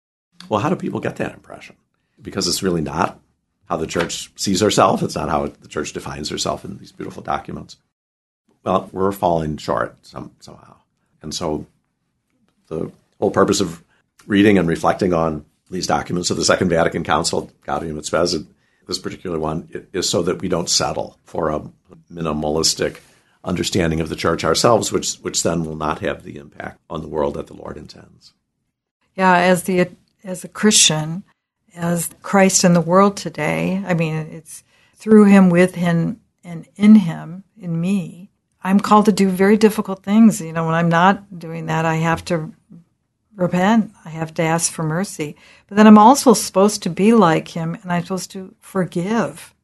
Well, 0.49 0.61
how 0.61 0.68
do 0.68 0.77
people 0.77 1.01
get 1.01 1.16
that 1.16 1.33
impression? 1.33 1.77
Because 2.21 2.47
it's 2.47 2.62
really 2.62 2.83
not 2.83 3.21
how 3.68 3.77
the 3.77 3.87
church 3.87 4.31
sees 4.37 4.61
herself. 4.61 5.03
It's 5.03 5.14
not 5.14 5.31
how 5.31 5.47
the 5.47 5.68
church 5.68 5.92
defines 5.92 6.29
herself 6.29 6.64
in 6.64 6.79
these 6.79 6.92
beautiful 6.92 7.23
documents. 7.23 7.77
Well, 8.69 8.91
we're 8.93 9.13
falling 9.13 9.57
short 9.57 9.97
some, 10.05 10.33
somehow. 10.41 10.77
And 11.23 11.35
so 11.35 11.65
the 12.67 12.93
whole 13.19 13.31
purpose 13.31 13.63
of 13.63 13.83
reading 14.27 14.59
and 14.59 14.69
reflecting 14.69 15.15
on 15.15 15.47
these 15.71 15.87
documents 15.87 16.29
of 16.29 16.37
the 16.37 16.45
Second 16.45 16.69
Vatican 16.69 17.03
Council, 17.03 17.51
Gaudium 17.65 17.97
et 17.97 18.05
Spes, 18.05 18.37
this 18.87 18.99
particular 18.99 19.39
one, 19.39 19.71
is 19.95 20.07
so 20.07 20.21
that 20.21 20.43
we 20.43 20.49
don't 20.49 20.69
settle 20.69 21.17
for 21.25 21.49
a 21.49 21.63
minimalistic 22.13 22.99
understanding 23.43 24.03
of 24.03 24.11
the 24.11 24.17
church 24.17 24.45
ourselves, 24.45 24.93
which 24.93 25.15
which 25.17 25.43
then 25.43 25.65
will 25.65 25.77
not 25.77 26.01
have 26.01 26.23
the 26.23 26.37
impact 26.37 26.79
on 26.91 27.01
the 27.01 27.09
world 27.09 27.35
that 27.35 27.47
the 27.47 27.55
Lord 27.55 27.79
intends. 27.79 28.35
Yeah, 29.15 29.35
as 29.35 29.63
the 29.63 29.89
as 30.25 30.45
a 30.45 30.49
Christian, 30.49 31.25
as 31.75 32.11
Christ 32.21 32.65
in 32.65 32.75
the 32.75 32.83
world 32.83 33.17
today, 33.17 33.83
I 33.87 33.95
mean, 33.95 34.15
it's 34.15 34.63
through 34.95 35.25
Him, 35.25 35.49
with 35.49 35.75
Him, 35.75 36.21
and 36.45 36.69
in 36.77 36.97
Him, 36.97 37.45
in 37.59 37.81
me. 37.81 38.28
I'm 38.62 38.81
called 38.81 39.07
to 39.07 39.12
do 39.12 39.29
very 39.29 39.57
difficult 39.57 40.03
things. 40.03 40.40
You 40.40 40.53
know, 40.53 40.66
when 40.66 40.75
I'm 40.75 40.88
not 40.88 41.38
doing 41.38 41.66
that, 41.66 41.85
I 41.85 41.97
have 41.97 42.25
to 42.27 42.53
repent. 43.37 43.92
I 44.05 44.11
have 44.11 44.35
to 44.35 44.42
ask 44.42 44.71
for 44.73 44.83
mercy. 44.83 45.37
But 45.68 45.77
then 45.77 45.87
I'm 45.87 45.99
also 45.99 46.35
supposed 46.35 46.83
to 46.83 46.90
be 46.90 47.14
like 47.14 47.49
him 47.49 47.79
and 47.81 47.92
I'm 47.92 48.03
supposed 48.03 48.33
to 48.33 48.55
forgive. 48.59 49.55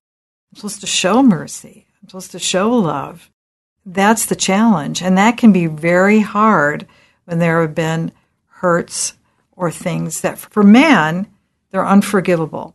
I'm 0.53 0.57
supposed 0.57 0.81
to 0.81 0.87
show 0.87 1.23
mercy. 1.23 1.87
I'm 2.01 2.09
supposed 2.09 2.31
to 2.33 2.39
show 2.39 2.71
love. 2.71 3.31
That's 3.85 4.27
the 4.27 4.37
challenge. 4.37 5.03
And 5.03 5.19
that 5.19 5.37
can 5.37 5.53
be 5.53 5.67
very 5.67 6.21
hard 6.21 6.87
when 7.25 7.41
there 7.41 7.61
have 7.63 7.75
been 7.75 8.13
hurts 8.47 9.15
or 9.57 9.71
things 9.71 10.21
that 10.21 10.39
for 10.39 10.63
man, 10.63 11.27
they're 11.71 11.87
unforgivable. 11.87 12.75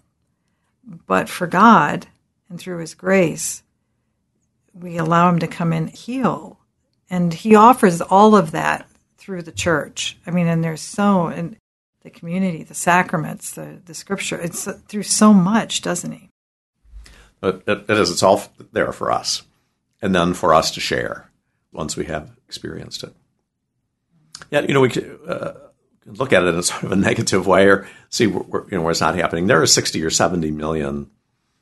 But 1.07 1.29
for 1.29 1.47
God 1.47 2.07
and 2.49 2.59
through 2.59 2.79
his 2.79 2.93
grace, 2.93 3.63
we 4.79 4.97
allow 4.97 5.29
him 5.29 5.39
to 5.39 5.47
come 5.47 5.73
and 5.73 5.89
heal. 5.89 6.59
And 7.09 7.33
he 7.33 7.55
offers 7.55 8.01
all 8.01 8.35
of 8.35 8.51
that 8.51 8.87
through 9.17 9.41
the 9.41 9.51
church. 9.51 10.17
I 10.25 10.31
mean, 10.31 10.47
and 10.47 10.63
there's 10.63 10.81
so 10.81 11.27
in 11.27 11.57
the 12.01 12.09
community, 12.09 12.63
the 12.63 12.73
sacraments, 12.73 13.51
the 13.51 13.81
the 13.85 13.93
scripture. 13.93 14.39
It's 14.39 14.67
through 14.87 15.03
so 15.03 15.33
much, 15.33 15.81
doesn't 15.81 16.11
he? 16.11 16.29
But 17.41 17.63
it 17.67 17.89
is. 17.89 18.11
It's 18.11 18.23
all 18.23 18.43
there 18.71 18.91
for 18.91 19.11
us, 19.11 19.43
and 20.01 20.13
then 20.13 20.33
for 20.33 20.53
us 20.53 20.71
to 20.71 20.79
share 20.79 21.29
once 21.71 21.97
we 21.97 22.05
have 22.05 22.31
experienced 22.47 23.03
it. 23.03 23.13
Yeah, 24.51 24.61
you 24.61 24.73
know, 24.73 24.81
we 24.81 24.91
uh, 25.27 25.53
look 26.05 26.31
at 26.31 26.43
it 26.43 26.55
in 26.55 26.63
sort 26.63 26.83
of 26.83 26.91
a 26.91 26.95
negative 26.95 27.45
way, 27.47 27.67
or 27.67 27.87
see 28.09 28.27
where, 28.27 28.63
you 28.69 28.77
know 28.77 28.81
where 28.81 28.91
it's 28.91 29.01
not 29.01 29.15
happening. 29.15 29.47
There 29.47 29.61
are 29.61 29.67
sixty 29.67 30.03
or 30.03 30.09
seventy 30.09 30.51
million 30.51 31.09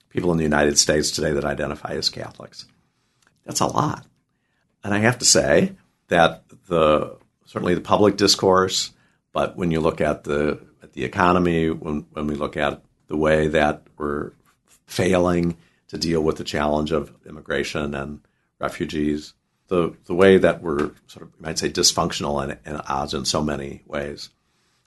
people 0.10 0.32
in 0.32 0.38
the 0.38 0.44
United 0.44 0.78
States 0.78 1.12
today 1.12 1.32
that 1.32 1.46
identify 1.46 1.94
as 1.94 2.10
Catholics. 2.10 2.66
That's 3.48 3.62
a 3.62 3.66
lot. 3.66 4.06
And 4.84 4.94
I 4.94 5.00
have 5.00 5.20
to 5.20 5.26
say 5.26 5.74
that 6.10 6.44
the 6.68 7.16
certainly 7.46 7.74
the 7.74 7.82
public 7.82 8.18
discourse, 8.18 8.92
but 9.32 9.56
when 9.56 9.72
you 9.72 9.80
look 9.80 10.02
at 10.02 10.26
the 10.26 10.60
at 10.84 10.94
the 10.94 11.06
economy, 11.06 11.70
when 11.70 12.06
when 12.12 12.28
we 12.28 12.36
look 12.36 12.58
at 12.58 12.84
the 13.08 13.18
way 13.18 13.48
that 13.48 13.84
we're 13.98 14.34
failing 14.86 15.58
to 15.88 15.98
deal 15.98 16.22
with 16.22 16.36
the 16.36 16.44
challenge 16.44 16.92
of 16.92 17.14
immigration 17.26 17.96
and 17.96 18.20
refugees, 18.60 19.34
the 19.70 19.96
the 20.06 20.14
way 20.14 20.38
that 20.38 20.62
we're 20.62 20.92
sort 21.08 21.24
of 21.24 21.32
you 21.38 21.42
might 21.42 21.58
say 21.58 21.70
dysfunctional 21.70 22.44
and, 22.44 22.60
and 22.66 22.82
odds 22.88 23.14
in 23.14 23.24
so 23.24 23.42
many 23.42 23.82
ways, 23.88 24.30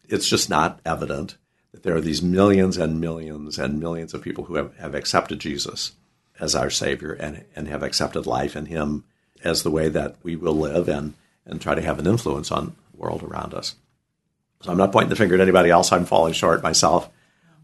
it's 0.06 0.28
just 0.28 0.50
not 0.50 0.80
evident 0.84 1.38
that 1.72 1.82
there 1.82 1.96
are 1.96 2.00
these 2.00 2.20
millions 2.22 2.76
and 2.76 3.00
millions 3.00 3.58
and 3.58 3.80
millions 3.80 4.12
of 4.12 4.20
people 4.20 4.44
who 4.44 4.56
have, 4.56 4.76
have 4.76 4.94
accepted 4.94 5.38
Jesus 5.38 5.92
as 6.40 6.54
our 6.54 6.70
Savior 6.70 7.12
and, 7.12 7.44
and 7.54 7.68
have 7.68 7.82
accepted 7.82 8.26
life 8.26 8.56
in 8.56 8.66
Him 8.66 9.04
as 9.44 9.62
the 9.62 9.70
way 9.70 9.88
that 9.88 10.16
we 10.22 10.36
will 10.36 10.56
live 10.56 10.88
and, 10.88 11.14
and 11.44 11.60
try 11.60 11.74
to 11.74 11.82
have 11.82 11.98
an 11.98 12.06
influence 12.06 12.50
on 12.50 12.74
the 12.92 12.98
world 12.98 13.22
around 13.22 13.54
us. 13.54 13.76
So 14.62 14.70
I'm 14.70 14.78
not 14.78 14.92
pointing 14.92 15.10
the 15.10 15.16
finger 15.16 15.34
at 15.34 15.40
anybody 15.40 15.70
else. 15.70 15.92
I'm 15.92 16.04
falling 16.04 16.32
short 16.32 16.62
myself, 16.62 17.08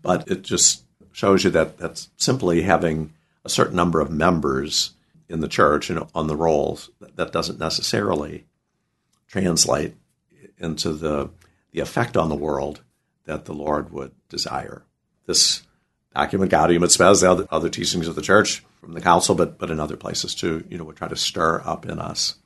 but 0.03 0.29
it 0.31 0.43
just 0.43 0.83
shows 1.13 1.45
you 1.45 1.51
that 1.51 1.79
that's 1.79 2.09
simply 2.17 2.63
having 2.63 3.13
a 3.45 3.49
certain 3.49 3.77
number 3.77 4.01
of 4.01 4.11
members 4.11 4.93
in 5.29 5.41
the 5.41 5.49
church 5.49 5.91
know, 5.91 6.09
on 6.15 6.27
the 6.27 6.37
rolls. 6.37 6.91
That 7.17 7.33
doesn't 7.33 7.59
necessarily 7.59 8.47
translate 9.29 9.95
into 10.59 10.93
the 10.93 11.31
the 11.73 11.81
effect 11.81 12.17
on 12.17 12.31
the 12.31 12.35
world 12.35 12.81
that 13.25 13.45
the 13.45 13.53
Lord 13.53 13.93
would 13.93 14.13
desire. 14.31 14.83
This 15.27 15.63
document, 16.17 16.51
Gaudium 16.51 16.83
et 16.83 16.91
Spes, 16.91 17.21
the 17.21 17.31
other, 17.31 17.47
other 17.51 17.69
teachings 17.69 18.09
of 18.09 18.15
the 18.15 18.23
church 18.23 18.65
from 18.81 18.95
the 18.95 19.03
council, 19.03 19.35
but 19.35 19.59
but 19.59 19.71
in 19.71 19.79
other 19.79 19.97
places 19.97 20.35
too, 20.35 20.65
you 20.71 20.79
know, 20.79 20.85
would 20.85 20.97
try 20.97 21.09
to 21.09 21.17
stir 21.17 21.61
up 21.65 21.85
in 21.85 21.99
us 21.99 22.37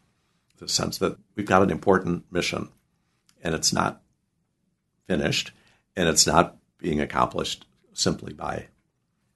the 0.59 0.69
sense 0.69 0.99
that 0.99 1.17
we've 1.37 1.47
got 1.47 1.63
an 1.63 1.71
important 1.71 2.25
mission, 2.31 2.69
and 3.43 3.55
it's 3.55 3.73
not 3.73 4.03
finished, 5.07 5.53
and 5.97 6.09
it's 6.09 6.27
not 6.27 6.57
being 6.79 7.01
accomplished 7.01 7.65
simply 7.93 8.33
by, 8.33 8.67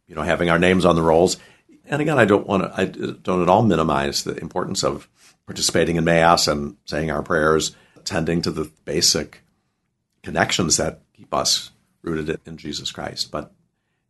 you 0.07 0.15
know, 0.15 0.23
having 0.23 0.51
our 0.51 0.59
names 0.59 0.85
on 0.85 0.97
the 0.97 1.03
rolls. 1.03 1.37
And 1.87 2.03
again, 2.03 2.19
I 2.19 2.25
don't 2.25 2.47
want 2.47 2.65
to, 2.65 2.73
I 2.77 2.87
don't 2.87 3.43
at 3.43 3.49
all 3.49 3.63
minimize 3.63 4.25
the 4.25 4.37
importance 4.37 4.83
of 4.83 5.09
participating 5.47 5.97
in 5.97 6.05
mass 6.05 6.49
and 6.49 6.77
saying 6.87 7.11
our 7.11 7.23
prayers, 7.23 7.77
attending 7.97 8.43
to 8.43 8.51
the 8.51 8.71
basic 8.85 9.43
connections 10.23 10.77
that 10.79 11.03
keep 11.15 11.33
us 11.33 11.71
rooted 12.03 12.41
in 12.47 12.57
Jesus 12.57 12.91
Christ. 12.91 13.31
But 13.31 13.53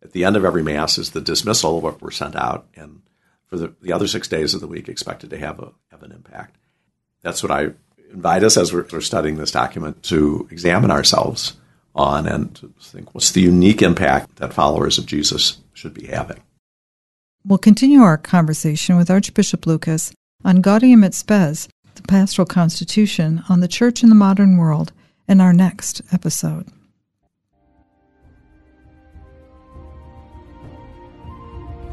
at 0.05 0.12
the 0.12 0.25
end 0.25 0.37
of 0.37 0.45
every 0.45 0.62
Mass 0.62 0.99
is 0.99 1.11
the 1.11 1.21
dismissal, 1.21 1.79
of 1.79 1.83
what 1.83 2.03
we're 2.03 2.11
sent 2.11 2.37
out, 2.37 2.67
and 2.77 3.01
for 3.47 3.57
the, 3.57 3.75
the 3.81 3.93
other 3.93 4.07
six 4.07 4.29
days 4.29 4.55
of 4.55 4.61
the 4.61 4.67
week, 4.67 4.88
expected 4.88 5.31
to 5.31 5.38
have 5.38 5.59
a 5.61 5.73
have 5.90 6.03
an 6.03 6.12
impact. 6.12 6.57
That's 7.23 7.43
what 7.43 7.53
I 7.53 7.71
invite 8.11 8.45
us 8.45 8.57
as 8.57 8.73
we're, 8.73 8.87
we're 8.93 9.01
studying 9.01 9.37
this 9.37 9.51
document 9.51 10.03
to 10.05 10.47
examine 10.51 10.90
ourselves 10.90 11.57
on 11.95 12.27
and 12.27 12.55
to 12.57 12.73
think 12.81 13.14
what's 13.14 13.33
the 13.33 13.40
unique 13.40 13.83
impact 13.83 14.37
that 14.37 14.53
followers 14.53 14.99
of 14.99 15.07
Jesus 15.07 15.59
should 15.73 15.95
be 15.95 16.07
having. 16.07 16.43
We'll 17.47 17.59
continue 17.59 18.01
our 18.01 18.19
conversation 18.19 18.97
with 18.97 19.11
Archbishop 19.11 19.67
Lucas 19.67 20.12
on 20.45 20.62
Gaudium 20.62 21.05
et 21.05 21.14
Spes, 21.14 21.69
the 21.95 22.03
pastoral 22.03 22.47
constitution 22.47 23.45
on 23.49 23.61
the 23.61 23.69
church 23.69 24.03
in 24.03 24.09
the 24.09 24.14
modern 24.14 24.57
world, 24.57 24.93
in 25.29 25.40
our 25.40 25.53
next 25.53 26.03
episode. 26.12 26.69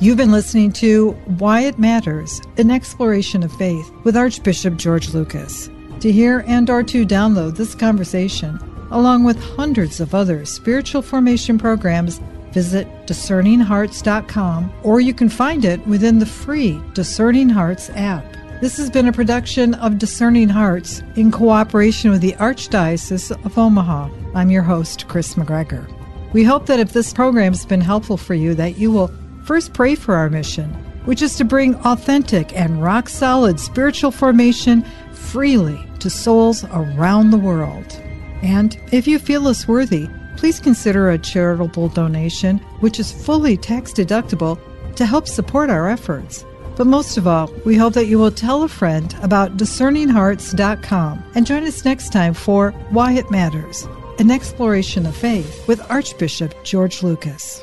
You've 0.02 0.18
been 0.18 0.32
listening 0.32 0.72
to 0.74 1.12
Why 1.38 1.62
It 1.62 1.78
Matters, 1.78 2.42
an 2.58 2.72
exploration 2.72 3.44
of 3.44 3.54
faith 3.54 3.92
with 4.04 4.18
Archbishop 4.18 4.76
George 4.76 5.14
Lucas. 5.14 5.70
To 6.00 6.12
hear 6.12 6.44
and 6.48 6.68
or 6.72 6.82
to 6.82 7.06
download 7.06 7.56
this 7.56 7.76
conversation, 7.76 8.58
along 8.90 9.26
with 9.26 9.40
hundreds 9.40 10.00
of 10.00 10.16
other 10.16 10.44
spiritual 10.44 11.04
formation 11.04 11.60
programs, 11.60 12.20
visit 12.52 12.88
discerninghearts.com 13.06 14.74
or 14.82 15.02
you 15.02 15.14
can 15.14 15.30
find 15.30 15.66
it 15.66 15.86
within 15.86 16.18
the 16.18 16.26
free 16.26 16.82
Discerning 16.96 17.50
Hearts 17.50 17.92
app. 17.92 18.26
This 18.60 18.78
has 18.78 18.90
been 18.90 19.08
a 19.08 19.14
production 19.14 19.76
of 19.76 20.00
Discerning 20.00 20.50
Hearts 20.50 21.04
in 21.16 21.30
cooperation 21.30 22.10
with 22.10 22.22
the 22.22 22.34
Archdiocese 22.40 23.30
of 23.46 23.56
Omaha. 23.56 24.10
I'm 24.34 24.50
your 24.50 24.64
host, 24.64 25.08
Kris 25.08 25.36
McGregor. 25.36 25.88
We 26.34 26.44
hope 26.44 26.66
that 26.66 26.80
if 26.80 26.92
this 26.92 27.14
program 27.14 27.52
has 27.54 27.68
been 27.68 27.82
helpful 27.82 28.18
for 28.18 28.34
you, 28.34 28.56
that 28.56 28.80
you 28.80 28.90
will 28.90 29.12
first 29.52 29.74
pray 29.74 29.96
for 29.96 30.16
our 30.16 30.30
mission, 30.30 30.70
which 31.04 31.22
is 31.22 31.36
to 31.36 31.44
bring 31.44 31.76
authentic 31.84 32.56
and 32.56 32.82
rock 32.82 33.10
solid 33.10 33.60
spiritual 33.60 34.10
formation 34.10 34.82
freely 35.12 35.78
to 36.00 36.10
souls 36.10 36.64
around 36.72 37.32
the 37.32 37.38
world. 37.38 38.02
And 38.42 38.80
if 38.94 39.10
you 39.10 39.20
feel 39.20 39.50
us 39.50 39.68
worthy, 39.68 40.08
please 40.38 40.62
consider 40.62 41.10
a 41.10 41.18
charitable 41.18 41.90
donation, 41.90 42.60
which 42.80 42.98
is 42.98 43.12
fully 43.12 43.58
tax 43.58 43.92
deductible, 43.92 44.58
to 44.96 45.06
help 45.06 45.28
support 45.28 45.70
our 45.70 45.90
efforts. 45.90 46.46
But 46.78 46.88
most 46.88 47.18
of 47.18 47.28
all, 47.28 47.52
we 47.66 47.76
hope 47.76 47.92
that 47.96 48.08
you 48.08 48.20
will 48.20 48.32
tell 48.32 48.64
a 48.64 48.70
friend 48.70 49.14
about 49.22 49.58
discerninghearts.com 49.58 51.24
and 51.36 51.46
join 51.46 51.64
us 51.66 51.84
next 51.84 52.14
time 52.14 52.34
for 52.34 52.72
Why 52.92 53.12
It 53.18 53.30
Matters, 53.30 53.86
an 54.18 54.32
exploration 54.32 55.06
of 55.06 55.14
faith 55.14 55.68
with 55.68 55.92
Archbishop 55.92 56.56
George 56.64 57.04
Lucas. 57.04 57.62